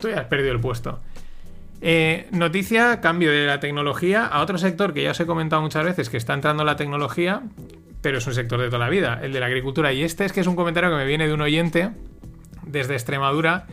[0.00, 0.98] tú ya has perdido el puesto.
[1.80, 5.84] Eh, noticia, cambio de la tecnología a otro sector que ya os he comentado muchas
[5.84, 7.42] veces que está entrando la tecnología,
[8.02, 9.92] pero es un sector de toda la vida, el de la agricultura.
[9.92, 11.92] Y este es que es un comentario que me viene de un oyente
[12.66, 13.68] desde Extremadura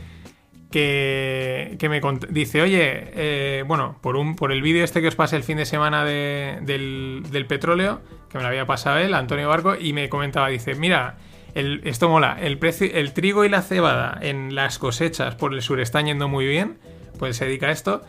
[0.72, 5.36] que, me dice, oye, eh, bueno, por, un, por el vídeo este que os pasé
[5.38, 9.94] el fin de semana del, petróleo, que me lo había pasado él, Antonio Barco, y
[9.94, 11.18] me comentaba, dice, mira,
[11.56, 15.62] el, esto mola, el, precio, el trigo y la cebada en las cosechas por el
[15.62, 16.78] sur están yendo muy bien,
[17.18, 18.04] pues se dedica a esto,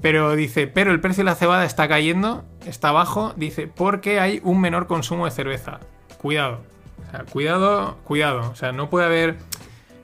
[0.00, 4.40] pero dice, pero el precio de la cebada está cayendo, está bajo, dice, porque hay
[4.44, 5.80] un menor consumo de cerveza.
[6.18, 6.60] Cuidado.
[7.06, 8.50] O sea, cuidado, cuidado.
[8.50, 9.36] O sea, no puede haber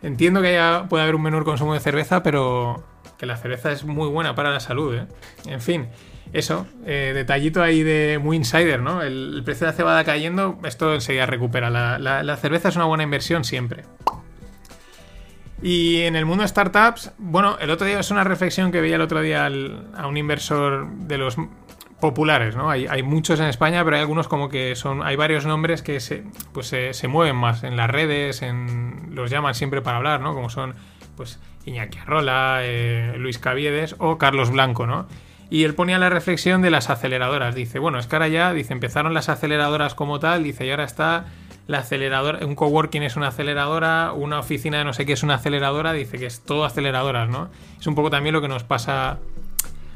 [0.03, 2.83] Entiendo que haya, puede haber un menor consumo de cerveza, pero
[3.19, 4.97] que la cerveza es muy buena para la salud.
[4.97, 5.07] ¿eh?
[5.47, 5.89] En fin,
[6.33, 9.03] eso, eh, detallito ahí de muy insider, ¿no?
[9.03, 11.71] El, precio de la cebada cayendo, esto enseguida recupera.
[11.71, 13.85] La, cerveza es una buena inversión siempre.
[15.63, 18.97] Y en el mundo de startups, bueno, el otro día es una reflexión que veía
[18.97, 21.37] el otro día a un inversor de los
[22.03, 22.69] populares, ¿no?
[22.69, 25.05] Hay, muchos en España, pero hay algunos como que son.
[25.05, 29.55] Hay varios nombres que se, pues se, mueven más en las redes, en, los llaman
[29.55, 30.35] siempre para hablar, ¿no?
[30.35, 30.75] Como son
[31.17, 35.07] pues Iñaki Arrola, eh, Luis Caviedes o Carlos Blanco, ¿no?
[35.49, 37.55] Y él ponía la reflexión de las aceleradoras.
[37.55, 40.85] Dice, bueno, es que ahora ya, dice, empezaron las aceleradoras como tal, dice, y ahora
[40.85, 41.27] está
[41.69, 45.35] la aceleradora, un coworking es una aceleradora, una oficina de no sé qué es una
[45.35, 47.49] aceleradora, dice que es todo aceleradoras, ¿no?
[47.79, 49.21] Es un poco también lo que nos pasa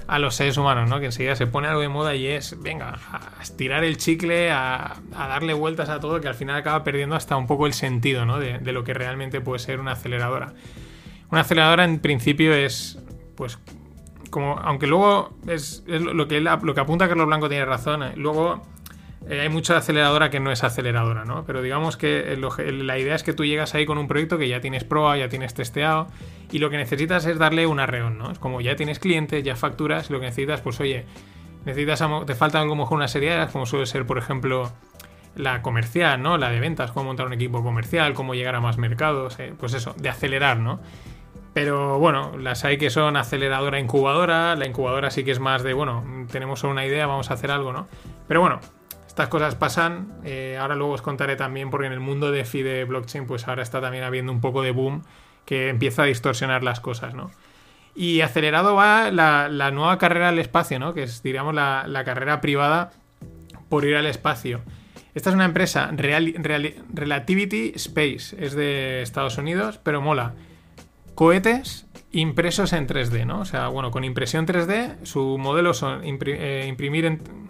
[0.08, 1.00] a los seres humanos, ¿no?
[1.00, 4.96] Que enseguida se pone algo de moda y es, venga, a estirar el chicle, a,
[5.12, 8.38] darle vueltas a todo, que al final acaba perdiendo hasta un poco el sentido, ¿no?
[8.38, 10.54] De, lo que realmente puede ser una aceleradora.
[11.30, 12.98] Una aceleradora en principio es,
[13.34, 13.58] pues,
[14.30, 18.12] como, aunque luego es, lo, que, lo que apunta Carlos Blanco tiene razón, ¿eh?
[18.16, 18.62] luego
[19.28, 21.44] eh, hay mucha aceleradora que no es aceleradora, ¿no?
[21.44, 24.60] Pero digamos que la idea es que tú llegas ahí con un proyecto que ya
[24.60, 26.06] tienes proa, ya tienes testeado
[26.52, 28.30] y lo que necesitas es darle un arreón, ¿no?
[28.30, 31.06] Es como ya tienes clientes, ya facturas, lo que necesitas, pues oye,
[31.64, 34.70] necesitas, te faltan como una serie de como suele ser, por ejemplo,
[35.34, 36.38] la comercial, ¿no?
[36.38, 39.74] La de ventas, cómo montar un equipo comercial, cómo llegar a más mercados, eh, pues
[39.74, 40.80] eso, de acelerar, ¿no?
[41.52, 45.72] Pero bueno, las hay que son aceleradora incubadora, la incubadora sí que es más de,
[45.72, 47.88] bueno, tenemos una idea, vamos a hacer algo, ¿no?
[48.28, 48.60] Pero bueno,
[49.16, 50.12] estas cosas pasan.
[50.24, 53.48] Eh, ahora luego os contaré también, porque en el mundo de FI de blockchain, pues
[53.48, 55.04] ahora está también habiendo un poco de boom
[55.46, 57.30] que empieza a distorsionar las cosas, ¿no?
[57.94, 60.92] Y acelerado va la, nueva carrera al espacio, ¿no?
[60.92, 62.92] Que es, diríamos, la, carrera privada
[63.70, 64.60] por ir al espacio.
[65.14, 70.34] Esta es una empresa, Relativity Space, es de Estados Unidos, pero mola.
[71.14, 73.40] Cohetes impresos en 3D, ¿no?
[73.40, 77.45] O sea, bueno, con impresión 3D, su modelo son eh, imprimir en,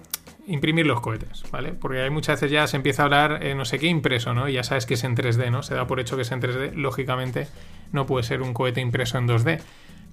[0.47, 1.73] imprimir los cohetes, ¿vale?
[1.73, 4.49] Porque hay muchas veces ya se empieza a hablar no sé qué impreso, ¿no?
[4.49, 5.63] Y ya sabes que es en 3D, ¿no?
[5.63, 6.75] Se da por hecho que es en 3D.
[6.75, 7.49] Lógicamente
[7.93, 9.61] no puede ser un cohete impreso en 2D.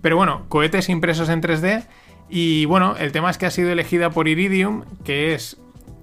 [0.02, 1.86] Pero bueno, cohetes impresos en 3D.
[2.30, 5.58] Y bueno, el tema es que ha sido elegida por Iridium, que es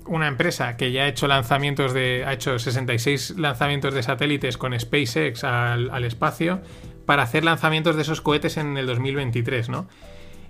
[0.07, 2.24] una empresa que ya ha hecho lanzamientos de.
[2.26, 6.61] ha hecho 66 lanzamientos de satélites con SpaceX al, al espacio
[7.07, 9.87] para hacer lanzamientos de esos cohetes en el 2023, ¿no?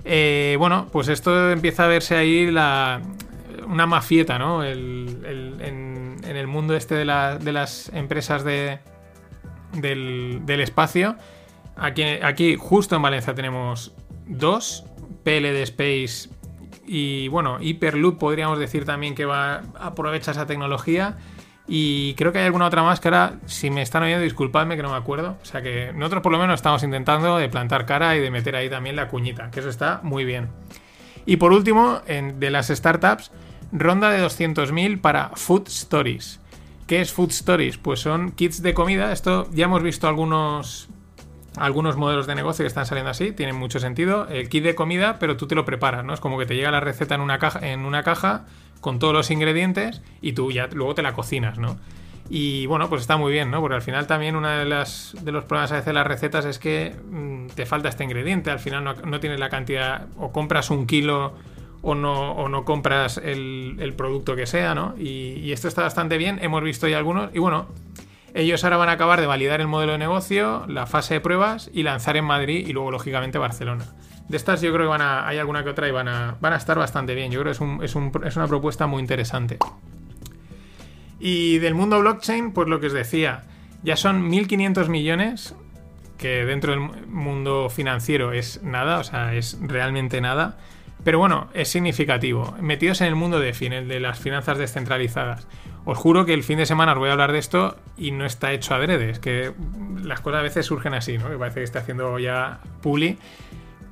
[0.04, 3.02] Eh, bueno, pues esto empieza a verse ahí la,
[3.66, 4.64] una mafieta, ¿no?
[4.64, 8.78] en, el mundo este de, las empresas de,
[9.72, 11.16] del, espacio.
[11.76, 13.94] Aquí, aquí, justo en Valencia, tenemos
[14.26, 14.84] dos.
[15.22, 16.30] PLD Space
[16.86, 21.18] y, bueno, Hyperloop podríamos decir también que va aprovecha esa tecnología.
[21.68, 24.82] Y creo que hay alguna otra más que ahora, si me están oyendo, disculpadme que
[24.82, 25.36] no me acuerdo.
[25.40, 28.56] O sea que nosotros por lo menos estamos intentando de plantar cara y de meter
[28.56, 30.48] ahí también la cuñita, que eso está muy bien.
[31.26, 33.30] Y por último, de las startups,
[33.72, 36.40] ronda de 200.000 para Food Stories.
[36.86, 37.78] ¿Qué es Food Stories?
[37.78, 39.12] Pues son kits de comida.
[39.12, 40.88] Esto ya hemos visto algunos,
[41.56, 44.26] algunos modelos de negocio que están saliendo así, tienen mucho sentido.
[44.28, 46.14] El kit de comida, pero tú te lo preparas, ¿no?
[46.14, 48.46] Es como que te llega la receta en una caja, en una caja
[48.80, 51.76] con todos los ingredientes y tú ya luego te la cocinas, ¿no?
[52.28, 53.60] Y bueno, pues está muy bien, ¿no?
[53.60, 56.44] Porque al final también uno de, las, de los problemas a veces de las recetas
[56.44, 60.30] es que mm, te falta este ingrediente, al final no, no, tienes la cantidad, o
[60.30, 61.34] compras un kilo
[61.82, 64.94] o no, no compras el, producto que sea, ¿no?
[64.98, 67.68] Y, esto está bastante bien, hemos visto ya algunos, y bueno,
[68.34, 71.70] ellos ahora van a acabar de validar el modelo de negocio, la fase de pruebas
[71.72, 73.86] y lanzar en Madrid y luego, lógicamente, Barcelona.
[74.28, 76.52] De estas yo creo que van a, hay alguna que otra y van a, van
[76.52, 79.58] a estar bastante bien, yo creo que es, es una propuesta muy interesante.
[81.18, 83.42] Y del mundo blockchain, pues lo que os decía,
[83.82, 85.54] ya son 1.500 millones,
[86.20, 90.58] que dentro del mundo financiero es nada, o sea, es realmente nada.
[91.04, 92.54] Pero bueno, es significativo.
[92.60, 95.46] Metidos en el mundo de fin, el de las finanzas descentralizadas.
[95.84, 98.26] Os juro que el fin de semana os voy a hablar de esto y no
[98.26, 99.10] está hecho adrede.
[99.10, 99.52] Es que
[100.02, 101.30] las cosas a veces surgen así, ¿no?
[101.30, 103.18] Que parece que está haciendo ya Puli.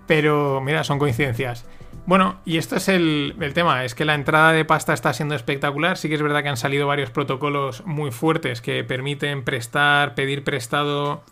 [0.06, 1.66] Pero mira, son coincidencias.
[2.06, 5.34] Bueno, y esto es el, el, tema, es que la entrada de pasta está siendo
[5.34, 5.96] espectacular.
[5.96, 10.44] Sí que es verdad que han salido varios protocolos muy fuertes que permiten prestar, pedir
[10.44, 11.22] prestado,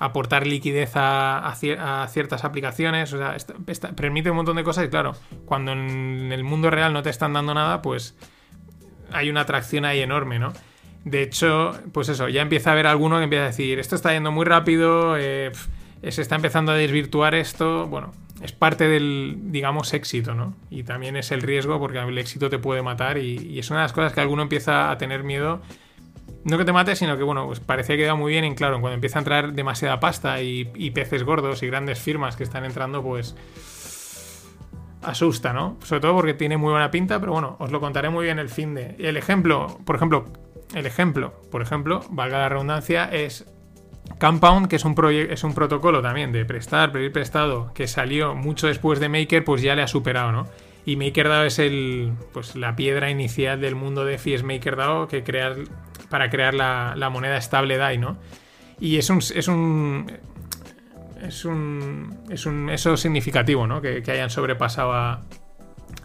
[0.00, 1.54] aportar liquidez a,
[2.08, 3.12] ciertas aplicaciones.
[3.12, 3.36] O sea,
[3.94, 7.34] permite un montón de cosas y claro, cuando en el mundo real no te están
[7.34, 8.16] dando nada, pues
[9.12, 10.52] hay una atracción ahí enorme, ¿no?
[11.04, 14.12] De hecho, pues eso, ya empieza a haber alguno que empieza a decir, esto está
[14.12, 15.52] yendo muy rápido, eh,
[16.08, 17.86] se está empezando a desvirtuar esto.
[17.86, 20.54] Bueno, es parte del, digamos, éxito, ¿no?
[20.70, 23.84] Y también es el riesgo porque el éxito te puede matar y, es una de
[23.84, 25.60] las cosas que alguno empieza a tener miedo.
[26.44, 28.80] No que te mate, sino que, bueno, pues parecía que queda muy bien en claro,
[28.80, 33.02] cuando empieza a entrar demasiada pasta y, peces gordos y grandes firmas que están entrando,
[33.02, 33.36] pues
[35.02, 35.76] asusta, ¿no?
[35.82, 38.48] Sobre todo porque tiene muy buena pinta, pero bueno, os lo contaré muy bien el
[38.48, 38.96] fin de...
[38.98, 40.26] El ejemplo, por ejemplo,
[40.74, 43.46] el ejemplo, por ejemplo, valga la redundancia, es
[44.18, 48.66] Compound, que es un, es un protocolo también de prestar, pedir prestado, que salió mucho
[48.66, 50.46] después de Maker, pues ya le ha superado, ¿no?
[50.84, 55.22] Y MakerDAO es el, pues, la piedra inicial del mundo de FI es MakerDAO que
[55.22, 55.56] crear,
[56.10, 58.18] para crear la, moneda estable DAI, ¿no?
[58.78, 60.12] Y es un, es un,
[61.22, 63.80] es un, es un eso significativo, ¿no?
[63.80, 65.22] Que, hayan sobrepasado a,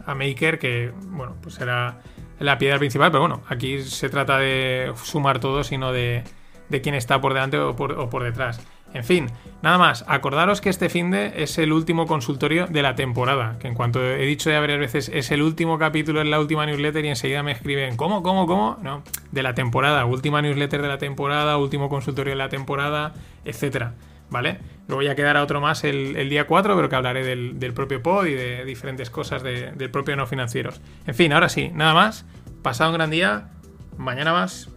[0.06, 2.00] a, Maker, que, bueno, pues era
[2.40, 6.24] la piedra principal, pero bueno, aquí se trata de sumar todo, sino de
[6.70, 8.60] de quién está por delante o por, detrás.
[8.96, 9.28] En fin,
[9.62, 13.68] nada más, acordaros que este fin de es el último consultorio de la temporada, que
[13.68, 17.04] en cuanto he dicho ya varias veces, es el último capítulo en la última newsletter
[17.04, 18.78] y enseguida me escriben, ¿cómo, cómo, cómo?
[18.82, 23.96] No, de la temporada, última newsletter de la temporada, último consultorio de la temporada, etcétera,
[24.30, 24.60] ¿vale?
[24.88, 28.34] Luego ya quedará otro más el, día 4, pero que hablaré del, propio pod y
[28.34, 30.80] de diferentes cosas del propio no financieros.
[31.06, 32.26] En fin, ahora sí, nada más,
[32.62, 33.50] pasado un gran día,
[33.98, 34.70] mañana más,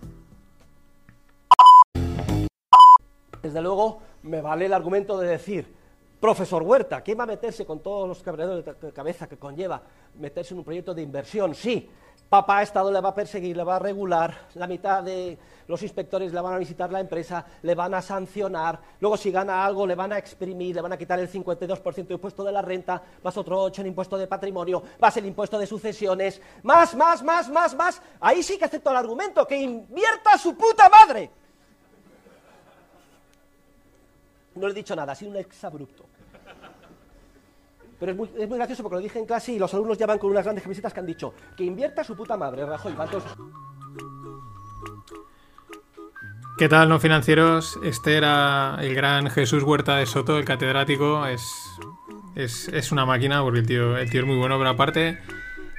[3.43, 5.75] Desde luego, me vale el argumento de decir,
[6.21, 9.81] profesor Huerta, ¿quién va a meterse con todos los cabreadores de cabeza que conlleva
[10.19, 11.55] meterse en un proyecto de inversión?
[11.55, 11.89] Sí,
[12.29, 15.39] papá Estado le va a perseguir, le va a regular, la mitad de
[15.69, 19.65] los inspectores le van a visitar la empresa, le van a sancionar, luego si gana
[19.65, 22.63] algo le van a exprimir, le van a quitar el 52% de impuesto de la
[22.63, 27.23] renta, más otro 8 en impuesto de patrimonio, más el impuesto de sucesiones, más, más,
[27.23, 28.03] más, más, más.
[28.21, 31.31] Ahí sí que acepto el argumento, que invierta su puta madre.
[34.59, 36.07] No le he dicho nada, ha sido un exabrupto.
[37.99, 40.07] Pero es muy, es muy, gracioso porque lo dije en clase y los alumnos ya
[40.07, 42.95] van con unas grandes camisetas que han dicho que invierta su puta madre, Rajoy.
[46.59, 47.79] ¿Qué tal, no financieros?
[47.85, 51.27] Este era el gran Jesús Huerta de Soto, el catedrático.
[51.27, 51.43] Es,
[52.35, 55.19] es, es una máquina porque el tío, el tío es muy bueno, pero aparte,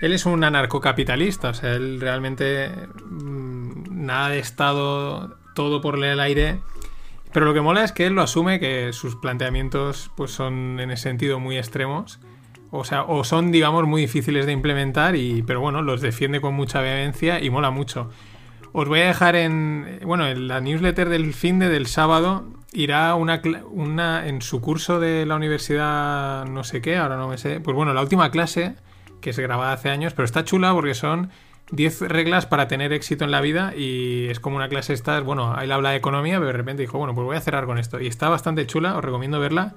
[0.01, 1.49] él es un anarcocapitalista.
[1.49, 2.69] O sea, él realmente
[3.05, 6.61] mmm, nada de Estado, todo por el aire.
[7.31, 10.91] Pero lo que mola es que él lo asume, que sus planteamientos pues son en
[10.91, 12.19] ese sentido muy extremos.
[12.71, 16.53] O sea, o son, digamos, muy difíciles de implementar, y, pero bueno, los defiende con
[16.53, 18.09] mucha vehemencia y mola mucho.
[18.73, 23.15] Os voy a dejar en, bueno, en la newsletter del fin de del sábado irá
[23.15, 27.59] una, una en su curso de la universidad no sé qué, ahora no me sé.
[27.59, 28.75] Pues bueno, la última clase
[29.21, 31.31] que se grababa hace años, pero está chula porque son
[31.71, 35.59] 10 reglas para tener éxito en la vida y es como una clase esta, bueno,
[35.61, 37.99] él habla de economía, pero de repente dijo, bueno, pues voy a cerrar con esto.
[37.99, 39.75] Y está bastante chula, os recomiendo verla.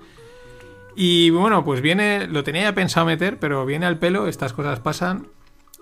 [0.95, 4.81] Y bueno, pues viene, lo tenía ya pensado meter, pero viene al pelo, estas cosas
[4.81, 5.29] pasan.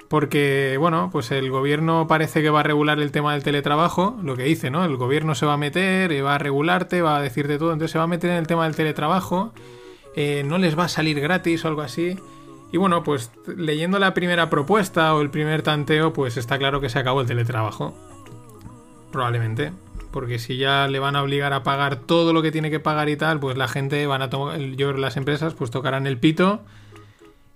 [0.08, 4.36] Porque, bueno, pues el gobierno parece que va a regular el tema del teletrabajo, lo
[4.36, 4.84] que dice, ¿no?
[4.84, 7.92] El gobierno se va a meter, y va a regularte, va a decirte todo, entonces
[7.92, 9.52] se va a meter en el tema del teletrabajo,
[10.16, 12.18] eh, no les va a salir gratis o algo así.
[12.72, 16.88] Y bueno, pues leyendo la primera propuesta o el primer tanteo, pues está claro que
[16.88, 17.94] se acabó el teletrabajo.
[19.10, 19.72] Probablemente.
[20.10, 23.08] Porque si ya le van a obligar a pagar todo lo que tiene que pagar
[23.08, 26.62] y tal, pues la gente van a tomar, las empresas pues tocarán el pito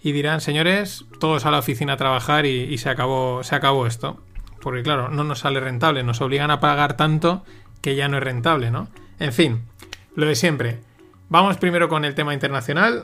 [0.02, 4.18] y dirán, señores, todos a la oficina a trabajar y, se, acabó, se acabó esto.
[4.60, 7.44] Porque claro, no nos sale rentable, nos obligan a pagar tanto
[7.80, 8.88] que ya no es rentable, ¿no?
[9.18, 9.62] En fin,
[10.14, 10.80] lo de siempre.
[11.28, 13.02] Vamos primero con el tema internacional.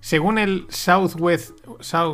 [0.00, 1.58] Según el Southwest,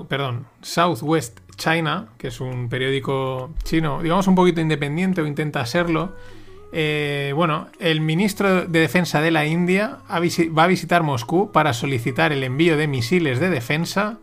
[0.09, 6.15] perdón, Southwest China, que es un periódico chino, digamos un poquito independiente o intenta serlo,
[6.73, 12.33] eh, bueno, el ministro de Defensa de la India va a visitar Moscú para solicitar
[12.33, 14.19] el envío de misiles de defensa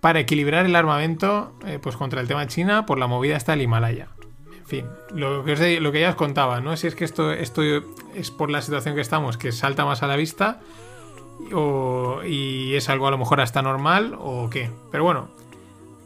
[0.00, 3.62] para equilibrar el armamento eh, pues contra el tema China por la movida hasta el
[3.62, 4.08] Himalaya.
[4.58, 6.76] En fin, lo que, lo que ya os contaba, ¿no?
[6.76, 7.62] Si es que esto, esto
[8.14, 10.60] es por la situación que estamos, que salta más a la vista,
[12.26, 14.70] y es algo a lo mejor hasta normal o qué.
[14.90, 15.28] Pero bueno,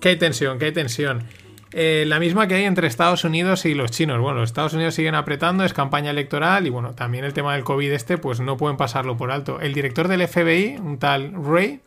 [0.01, 1.25] que hay tensión, que hay tensión.
[1.73, 4.19] Eh, la misma que hay entre Estados Unidos y los chinos.
[4.21, 7.65] Bueno, los Estados Unidos siguen apretando, es campaña electoral y bueno, también el tema del
[7.65, 9.61] COVID este, pues no pueden pasarlo por alto.
[9.61, 11.81] El director del FBI, un tal Ray,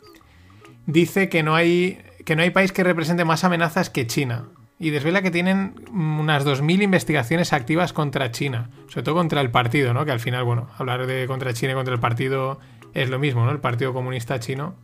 [0.86, 4.44] dice que no hay, que no hay país que represente más amenazas que China.
[4.78, 9.94] Y desvela que tienen unas 2.000 investigaciones activas contra China, sobre todo contra el partido,
[9.94, 10.04] ¿no?
[10.04, 12.58] Que al final, bueno, hablar de contra China y contra el partido
[12.94, 13.50] es lo mismo, ¿no?
[13.50, 14.74] El Partido Comunista Chino.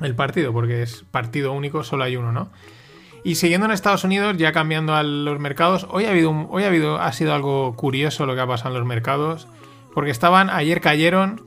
[0.00, 2.50] El partido, porque es partido único, solo hay uno, ¿no?
[3.24, 6.66] Y siguiendo en Estados Unidos, ya cambiando a los mercados, hoy ha habido, hoy ha
[6.66, 9.48] habido, ha sido algo curioso lo que ha pasado en los mercados,
[9.94, 11.42] porque estaban, ayer cayeron,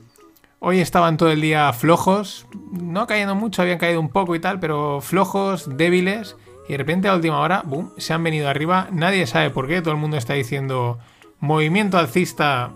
[0.58, 4.58] hoy estaban todo el día flojos, no cayendo mucho, habían caído un poco y tal,
[4.58, 6.36] pero flojos, débiles,
[6.70, 8.86] y de repente a última hora, boom, se han venido arriba.
[8.92, 9.82] Nadie sabe por qué.
[9.82, 11.00] Todo el mundo está diciendo
[11.40, 12.70] movimiento alcista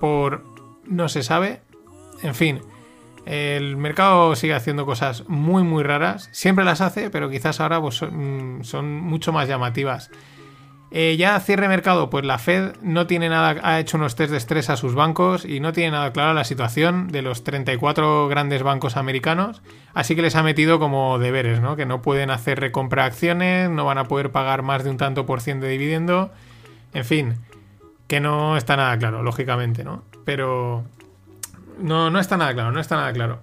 [0.00, 0.42] por
[0.86, 1.60] no se sabe.
[2.22, 2.62] En fin,
[3.26, 6.28] el mercado sigue haciendo cosas muy muy raras.
[6.32, 10.10] Siempre las hace, pero quizás ahora pues, son, son mucho más llamativas.
[10.96, 14.36] Eh, ya cierre mercado, pues la Fed no tiene nada, ha hecho unos test de
[14.36, 18.62] estrés a sus bancos y no tiene nada claro la situación de los 34 grandes
[18.62, 19.60] bancos americanos,
[19.92, 21.74] así que les ha metido como deberes, ¿no?
[21.74, 25.26] Que no pueden hacer recompra acciones, no van a poder pagar más de un tanto
[25.26, 26.30] por ciento de dividendo,
[26.92, 27.34] en fin,
[28.06, 30.04] que no está nada claro, lógicamente, ¿no?
[30.24, 30.84] Pero
[31.78, 33.40] no, no está nada claro, no está nada claro.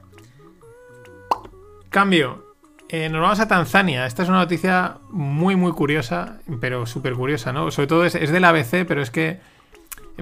[1.89, 2.51] Cambio,
[2.93, 4.05] eh, nos vamos a Tanzania.
[4.05, 7.71] Esta es una noticia muy, muy curiosa, pero súper curiosa, ¿no?
[7.71, 9.39] Sobre todo es, del ABC, pero es que.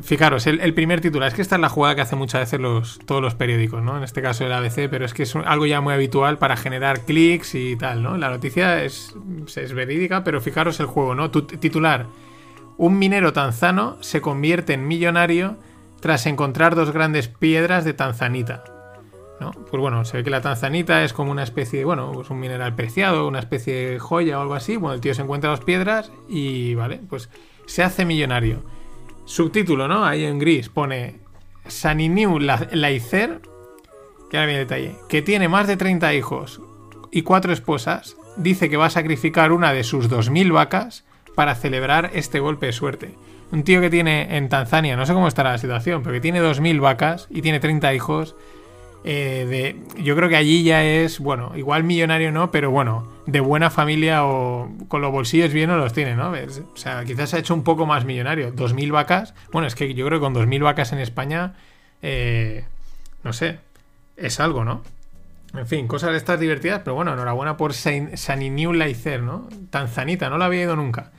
[0.03, 1.27] Fijaros, el, primer titular.
[1.27, 3.97] Es que esta es la jugada que hacen muchas veces los, todos los periódicos, ¿no?
[3.97, 7.01] En este caso el ABC, pero es que es algo ya muy habitual para generar
[7.01, 8.15] clics y tal, ¿no?
[8.15, 9.15] La noticia es,
[9.55, 11.31] es verídica, pero fijaros el juego, ¿no?
[11.31, 12.05] titular.
[12.77, 15.57] Un minero tanzano se convierte en millonario
[16.01, 18.63] tras encontrar dos grandes piedras de tanzanita.
[19.69, 22.39] Pues bueno, se ve que la tanzanita es como una especie de, bueno, pues un
[22.39, 24.75] mineral preciado, una especie de joya o algo así.
[24.75, 27.29] Bueno, el tío se encuentra las piedras y, vale, pues
[27.65, 28.63] se hace millonario.
[29.23, 30.03] Subtítulo, ¿no?
[30.05, 31.21] Ahí en gris pone
[31.67, 33.41] Saniniu Laicer,
[34.29, 36.61] que ahora viene detalle, que tiene más de 30 hijos
[37.11, 42.11] y cuatro esposas, dice que va a sacrificar una de sus 2.000 vacas para celebrar
[42.13, 43.15] este golpe de suerte.
[43.51, 46.41] Un tío que tiene en Tanzania, no sé cómo estará la situación, pero que tiene
[46.41, 48.35] 2.000 vacas y tiene 30 hijos
[49.03, 53.39] eh, de, yo creo que allí ya es, bueno, igual millonario no, pero bueno, de
[53.39, 56.31] buena familia o con los bolsillos bien no los tiene, ¿no?
[56.31, 58.51] O sea, quizás se ha hecho un poco más millonario.
[58.51, 61.53] Dos mil vacas, bueno, es que yo creo que con dos mil vacas en España,
[62.01, 62.65] eh,
[63.23, 63.59] no sé,
[64.17, 64.83] es algo, ¿no?
[65.53, 69.47] En fin, cosas de estas divertidas, pero bueno, enhorabuena por Saniniu Laicer, ¿no?
[69.71, 71.11] Tanzanita, no la había ido nunca.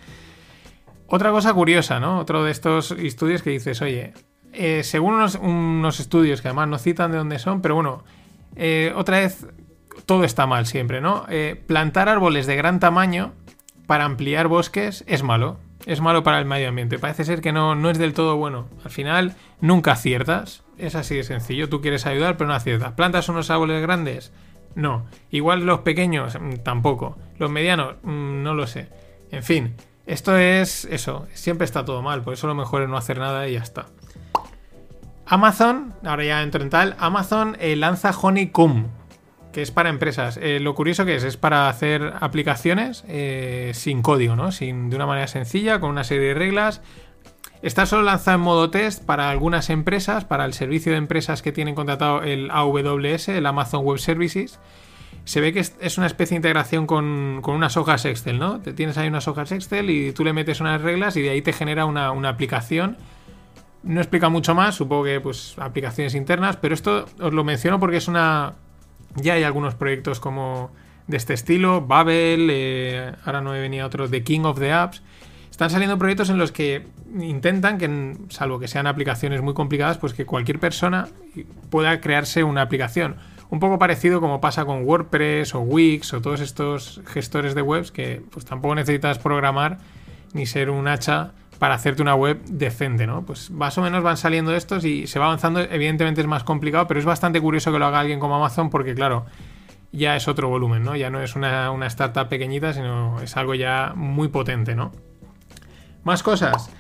[1.12, 2.20] Otra cosa curiosa, ¿no?
[2.20, 4.12] Otro de estos estudios que dices, oye,
[4.52, 8.04] eh, según unos, estudios que además no citan de dónde son, pero bueno,
[8.54, 9.44] eh, otra vez
[10.06, 11.26] todo está mal siempre, ¿no?
[11.28, 13.32] Eh, plantar árboles de gran tamaño
[13.88, 15.58] para ampliar bosques es malo.
[15.84, 17.00] Es malo para el medio ambiente.
[17.00, 18.68] Parece ser que no, no es del todo bueno.
[18.84, 20.62] Al final, nunca aciertas.
[20.78, 21.68] Es así de sencillo.
[21.68, 22.92] Tú quieres ayudar, pero no aciertas.
[22.92, 24.32] ¿Plantas unos árboles grandes?
[24.76, 25.06] No.
[25.30, 27.18] Igual los pequeños, mm, tampoco.
[27.38, 28.88] Los medianos, mm, no lo sé.
[29.32, 29.74] En fin,
[30.10, 31.26] esto es eso.
[31.34, 32.22] Siempre está todo mal.
[32.22, 33.86] Por eso lo mejor es no hacer nada y ya está.
[35.24, 38.88] Amazon, ahora ya entro en tal, Amazon eh, lanza Honeycomb,
[39.52, 40.36] que es para empresas.
[40.42, 44.50] Eh, lo curioso que es, es para hacer aplicaciones eh, sin código, ¿no?
[44.50, 46.82] Sin, de una manera sencilla, con una serie de reglas.
[47.62, 51.52] Está solo lanzado en modo test para algunas empresas, para el servicio de empresas que
[51.52, 54.58] tienen contratado el AWS, el Amazon Web Services.
[55.24, 58.60] Se ve que es una especie de integración con, unas hojas Excel, ¿no?
[58.60, 61.52] Tienes ahí unas hojas Excel y tú le metes unas reglas y de ahí te
[61.52, 62.96] genera una, una aplicación
[63.82, 67.96] no explica mucho más, supongo que pues aplicaciones internas, pero esto os lo menciono porque
[67.96, 68.54] es una...
[69.16, 70.70] Ya hay algunos proyectos como
[71.06, 75.02] de este estilo, Babel, eh, ahora no me venía otro, The King of the Apps.
[75.50, 76.86] Están saliendo proyectos en los que
[77.18, 81.08] intentan que, salvo que sean aplicaciones muy complicadas, pues que cualquier persona
[81.70, 83.16] pueda crearse una aplicación.
[83.50, 87.90] Un poco parecido como pasa con WordPress o Wix o todos estos gestores de webs
[87.90, 89.78] que pues tampoco necesitas programar
[90.32, 93.22] ni ser un hacha para hacerte una web decente, ¿no?
[93.22, 95.60] Pues más o menos van saliendo estos y se va avanzando.
[95.60, 98.94] Evidentemente es más complicado, pero es bastante curioso que lo haga alguien como Amazon porque,
[98.94, 99.26] claro,
[99.92, 100.96] ya es otro volumen, ¿no?
[100.96, 104.92] Ya no es una, startup pequeñita, sino es algo ya muy potente, ¿no?
[106.02, 106.70] Más cosas.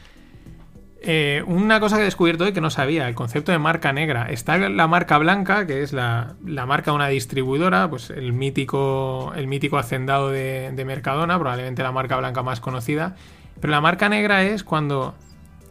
[1.02, 4.26] Eh, una cosa que he descubierto hoy que no sabía, el concepto de marca negra.
[4.30, 9.46] Está la marca blanca, que es la, marca de una distribuidora, pues el mítico, el
[9.46, 13.16] mítico hacendado de, de Mercadona, probablemente la marca blanca más conocida.
[13.60, 15.14] Pero la marca negra es cuando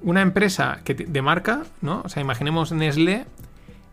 [0.01, 2.01] una empresa que de marca, ¿no?
[2.05, 3.25] O sea, imaginemos Nestlé,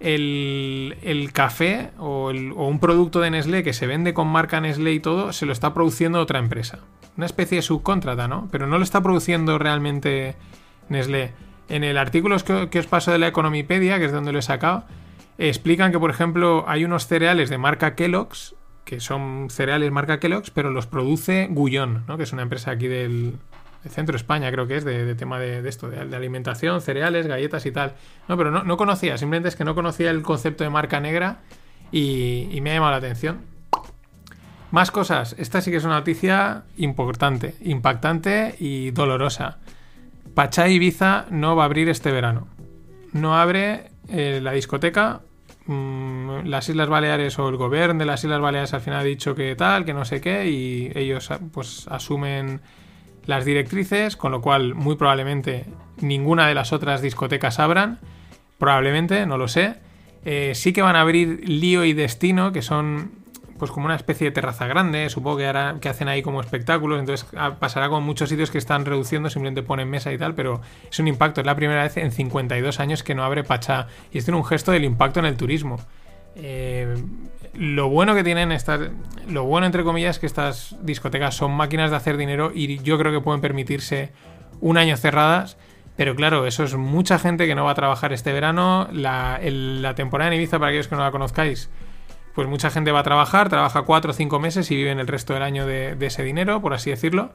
[0.00, 5.32] el, café o, un producto de Nestlé que se vende con marca Nestlé y todo,
[5.32, 6.80] se lo está produciendo otra empresa.
[7.16, 8.48] una especie de subcontrata, ¿no?
[8.52, 10.36] Pero no lo está produciendo realmente
[10.88, 11.32] Nestlé.
[11.68, 12.36] En el artículo
[12.70, 14.84] que, os paso de la Economipedia, que es donde lo he sacado,
[15.38, 20.50] explican que, por ejemplo, hay unos cereales de marca Kellogg's, que son cereales marca Kellogg's,
[20.50, 23.34] pero los produce Gullón, que es una empresa aquí del,
[23.88, 27.72] centro de España, creo que es, de, tema de, esto, de, alimentación, cereales, galletas y
[27.72, 27.94] tal.
[28.28, 31.40] No, pero no, conocía, simplemente es que no conocía el concepto de marca negra
[31.90, 33.56] y me ha llamado la atención.
[34.70, 39.58] Más cosas, esta sí que es una noticia importante, impactante y dolorosa.
[40.36, 42.46] Pachá Ibiza no va a abrir este verano.
[43.14, 45.22] No abre eh, la discoteca,
[45.64, 49.34] mm, las Islas Baleares o el gobierno de las Islas Baleares al final ha dicho
[49.34, 52.60] que tal, que no sé qué, y ellos pues asumen
[53.24, 55.64] las directrices, con lo cual muy probablemente
[56.02, 57.98] ninguna de las otras discotecas abran,
[58.58, 59.76] probablemente, no lo sé.
[60.26, 63.12] Eh, sí que van a abrir Lío y Destino, que son
[63.58, 67.00] pues como una especie de terraza grande, supongo que, hará, que hacen ahí como espectáculos,
[67.00, 70.60] entonces ah, pasará con muchos sitios que están reduciendo, simplemente ponen mesa y tal, pero
[70.90, 74.18] es un impacto, es la primera vez en 52 años que no abre Pachá, y
[74.18, 75.78] esto es un gesto del impacto en el turismo.
[76.36, 76.96] Eh,
[77.54, 78.80] lo bueno que tienen estas,
[79.28, 82.98] lo bueno entre comillas es que estas discotecas son máquinas de hacer dinero y yo
[82.98, 84.12] creo que pueden permitirse
[84.60, 85.56] un año cerradas,
[85.96, 89.40] pero claro, eso es mucha gente que no va a trabajar este verano, la,
[89.96, 91.70] temporada en Ibiza, para aquellos que no la conozcáis,
[92.36, 95.32] pues mucha gente va a trabajar, trabaja cuatro o cinco meses y viven el resto
[95.32, 97.30] del año de, ese dinero, por así decirlo.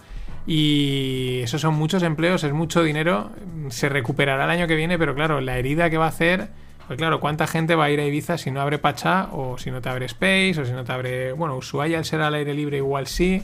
[0.45, 3.31] Y esos son muchos empleos, es mucho dinero.
[3.69, 6.49] Se recuperará el año que viene, pero claro, la herida que va a hacer.
[6.85, 9.71] Pues claro, ¿cuánta gente va a ir a Ibiza si no abre Pachá o si
[9.71, 11.31] no te abre Space o si no te abre.
[11.31, 13.41] Bueno, Ushuaia al ser al aire libre igual sí.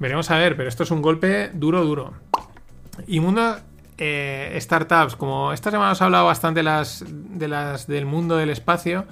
[0.00, 2.12] Veremos a ver, pero esto es un golpe duro, duro.
[3.06, 3.56] Y mundo
[3.96, 9.06] eh, startups, como esta semana os hablado bastante las, de las del mundo del espacio,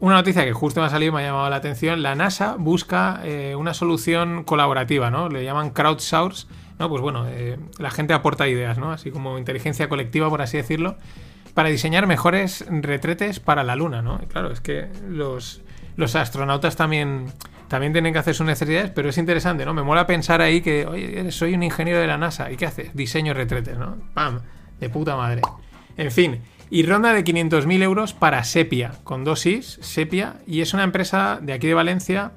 [0.00, 2.02] una noticia que justo me ha salido me ha llamado la atención.
[2.02, 5.28] La NASA busca eh, una solución colaborativa, ¿no?
[5.28, 6.46] Le llaman crowdsource,
[6.78, 6.88] ¿no?
[6.88, 8.92] Pues bueno, eh, la gente aporta ideas, ¿no?
[8.92, 10.96] Así como inteligencia colectiva, por así decirlo,
[11.54, 14.20] para diseñar mejores retretes para la Luna, ¿no?
[14.22, 15.62] Y claro, es que los,
[15.96, 17.26] los astronautas también,
[17.68, 19.72] también tienen que hacer sus necesidades, pero es interesante, ¿no?
[19.72, 22.94] Me mola pensar ahí que, oye, soy un ingeniero de la NASA, ¿y qué haces?
[22.94, 23.96] Diseño retretes, ¿no?
[24.12, 24.40] ¡Pam!
[24.80, 25.40] De puta madre.
[25.96, 26.40] En fin,
[26.70, 31.52] y ronda de 500.000 euros para Sepia, con dosis, Sepia, y es una empresa de
[31.52, 32.32] aquí de Valencia,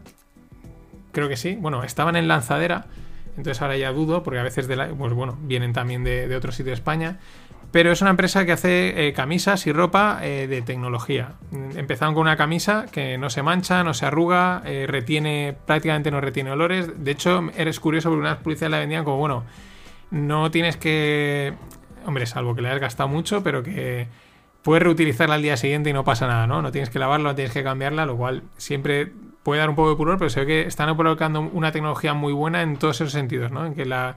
[1.11, 2.85] creo que sí, bueno, estaban en lanzadera,
[3.37, 6.71] entonces ahora ya dudo, porque a veces de pues bueno, vienen también de, otro sitio
[6.71, 7.19] de España,
[7.71, 11.33] pero es una empresa que hace eh, camisas y ropa eh, de tecnología.
[11.75, 16.21] Empezaron con una camisa que no se mancha, no se arruga, eh, retiene, prácticamente no
[16.21, 17.03] retiene olores.
[17.03, 19.43] De hecho, eres curioso porque unas publicidades la vendían como, bueno,
[20.11, 21.53] no tienes que
[22.07, 24.07] Hombre, salvo que le hayas gastado mucho, pero que
[24.63, 26.61] puedes reutilizarla al día siguiente y no pasa nada, ¿no?
[26.61, 29.11] No tienes que lavarla, no tienes que cambiarla, lo cual siempre
[29.43, 32.31] puede dar un poco de pudor, pero se ve que están colocando una tecnología muy
[32.31, 33.65] buena en todos esos sentidos, ¿no?
[33.65, 34.15] En que la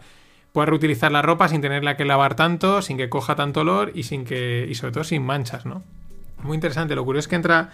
[0.52, 4.04] puedas reutilizar la ropa sin tenerla que lavar tanto, sin que coja tanto olor y
[4.04, 5.82] sin que y sobre todo sin manchas, ¿no?
[6.44, 6.94] Muy interesante.
[6.94, 7.70] Lo curioso es que entra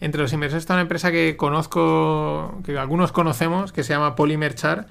[0.00, 4.86] entre los inversores está una empresa que conozco, que algunos conocemos, que se llama Polymerchar.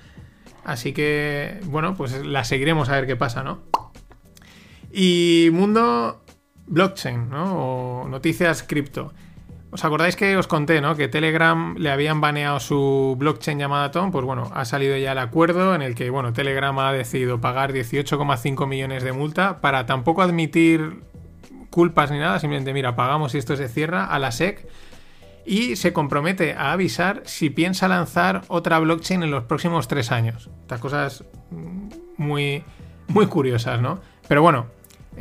[0.64, 3.60] Así que, bueno, pues la seguiremos a ver qué pasa, ¿no?
[4.92, 6.24] Y mundo
[6.68, 8.04] blockchain, ¿no?
[8.04, 9.14] O noticias cripto.
[9.72, 10.96] ¿Os acordáis que os conté, ¿no?
[10.96, 14.12] Que Telegram le habían baneado su blockchain llamada Tom.
[14.12, 17.72] Pues bueno, ha salido ya el acuerdo en el que, bueno, Telegram ha decidido pagar
[17.72, 21.04] 18,5 millones de multa para tampoco admitir
[21.70, 22.40] culpas ni nada.
[22.40, 24.68] Simplemente, mira, pagamos y esto se cierra a la SEC.
[25.46, 30.50] Y se compromete a avisar si piensa lanzar otra blockchain en los próximos tres años.
[30.62, 31.24] Estas cosas
[32.18, 32.64] muy,
[33.08, 34.00] muy curiosas, ¿no?
[34.28, 34.68] Pero bueno,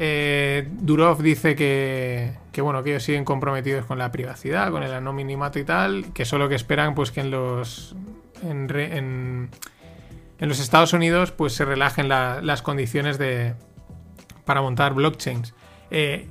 [0.01, 5.59] eh, Durov dice que, bueno, que ellos siguen comprometidos con la privacidad, con el anonimato
[5.59, 7.97] y tal, que solo que esperan pues que en los
[8.43, 9.51] en,
[10.39, 13.55] los Estados Unidos pues se relajen las condiciones de
[14.45, 15.53] para montar blockchains.
[15.91, 16.29] Eh,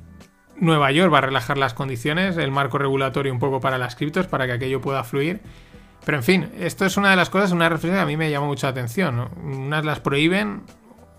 [0.55, 4.27] Nueva York va a relajar las condiciones, el marco regulatorio un poco para las criptos,
[4.27, 5.41] para que aquello pueda fluir.
[6.05, 8.31] Pero en fin, esto es una de las cosas, una reflexión que a mí me
[8.31, 9.29] llama mucha atención.
[9.43, 10.63] Unas las prohíben,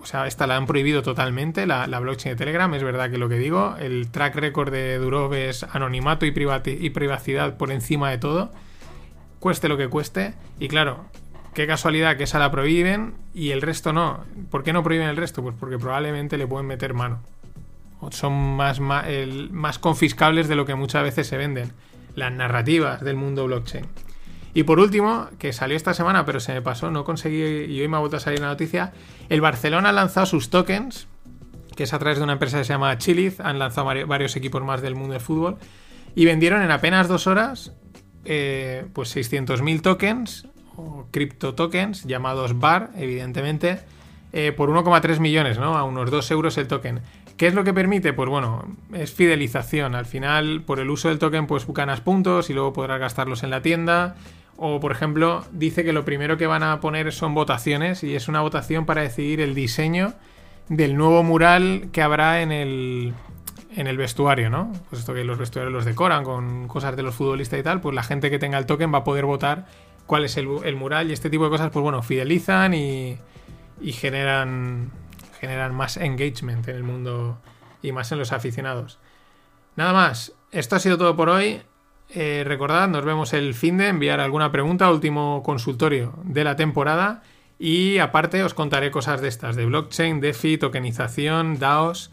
[0.00, 3.28] o sea, esta la han prohibido totalmente, la, blockchain de Telegram, es verdad que lo
[3.28, 8.18] que digo, el track record de Durov es anonimato y, y privacidad por encima de
[8.18, 8.50] todo,
[9.40, 11.06] cueste lo que cueste, y claro,
[11.54, 14.24] qué casualidad que esa la prohíben y el resto no.
[14.50, 15.42] ¿Por qué no prohíben el resto?
[15.42, 17.18] Pues porque probablemente le pueden meter mano.
[18.00, 19.06] O son más, más,
[19.50, 21.72] más confiscables de lo que muchas veces se venden.
[22.14, 23.86] Las narrativas del mundo blockchain.
[24.54, 27.88] Y por último, que salió esta semana, pero se me pasó, no conseguí, y hoy
[27.88, 28.92] me ha vuelto a salir la noticia,
[29.28, 31.06] el Barcelona ha lanzado sus tokens,
[31.76, 34.64] que es a través de una empresa que se llama Chiliz, han lanzado varios equipos
[34.64, 35.58] más del mundo del fútbol,
[36.14, 37.72] y vendieron en apenas dos horas
[38.24, 43.80] eh, pues 600.000 tokens, o cripto tokens, llamados BAR, evidentemente,
[44.32, 45.76] eh, por 1,3 millones, ¿no?
[45.76, 47.00] A unos 2 euros el token.
[47.36, 48.12] ¿Qué es lo que permite?
[48.12, 49.94] Pues bueno, es fidelización.
[49.94, 53.50] Al final, por el uso del token, pues ganas puntos y luego podrás gastarlos en
[53.50, 54.16] la tienda.
[54.60, 58.26] O, por ejemplo, dice que lo primero que van a poner son votaciones y es
[58.26, 60.14] una votación para decidir el diseño
[60.68, 63.14] del nuevo mural que habrá en el,
[63.76, 64.72] en el vestuario, ¿no?
[64.90, 67.94] Pues esto que los vestuarios los decoran con cosas de los futbolistas y tal, pues
[67.94, 69.66] la gente que tenga el token va a poder votar
[70.06, 73.16] cuál es el, mural y este tipo de cosas, pues bueno, fidelizan y,
[73.80, 74.90] y generan,
[75.38, 77.38] generan más engagement en el mundo
[77.80, 78.98] y más en los aficionados.
[79.76, 81.62] Nada más, esto ha sido todo por hoy.
[82.10, 87.22] Eh, recordad, nos vemos el fin de enviar alguna pregunta, último consultorio de la temporada.
[87.58, 92.10] Y aparte os contaré cosas de estas, de blockchain, DeFi, tokenización, DAOs.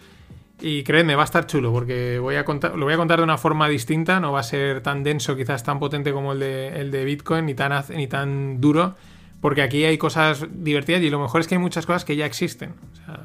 [0.62, 3.24] Y creedme, va a estar chulo, porque voy a contar, lo voy a contar de
[3.24, 6.80] una forma distinta, no va a ser tan denso, quizás tan potente como el de,
[6.80, 8.96] el de Bitcoin, ni tan, ni tan duro,
[9.42, 12.26] porque aquí hay cosas divertidas y lo mejor es que hay muchas cosas que ya
[12.26, 12.74] existen.
[12.94, 13.20] O sea,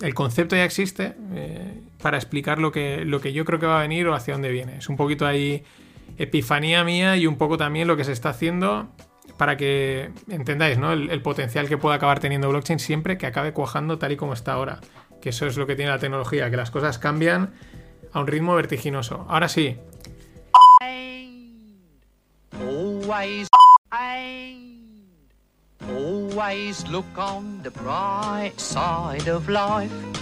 [0.00, 3.78] el concepto ya existe eh, para explicar lo que, lo que yo creo que va
[3.78, 4.78] a venir o hacia dónde viene.
[4.78, 5.62] Es un poquito ahí
[6.18, 8.88] epifanía mía y un poco también lo que se está haciendo
[9.36, 10.92] para que entendáis ¿no?
[10.92, 14.52] el, potencial que puede acabar teniendo blockchain siempre que acabe cuajando tal y como está
[14.52, 14.80] ahora.
[15.20, 17.54] Que eso es lo que tiene la tecnología, que las cosas cambian
[18.12, 19.24] a un ritmo vertiginoso.
[19.28, 19.78] Ahora sí,
[26.42, 30.21] always look on the bright side of life.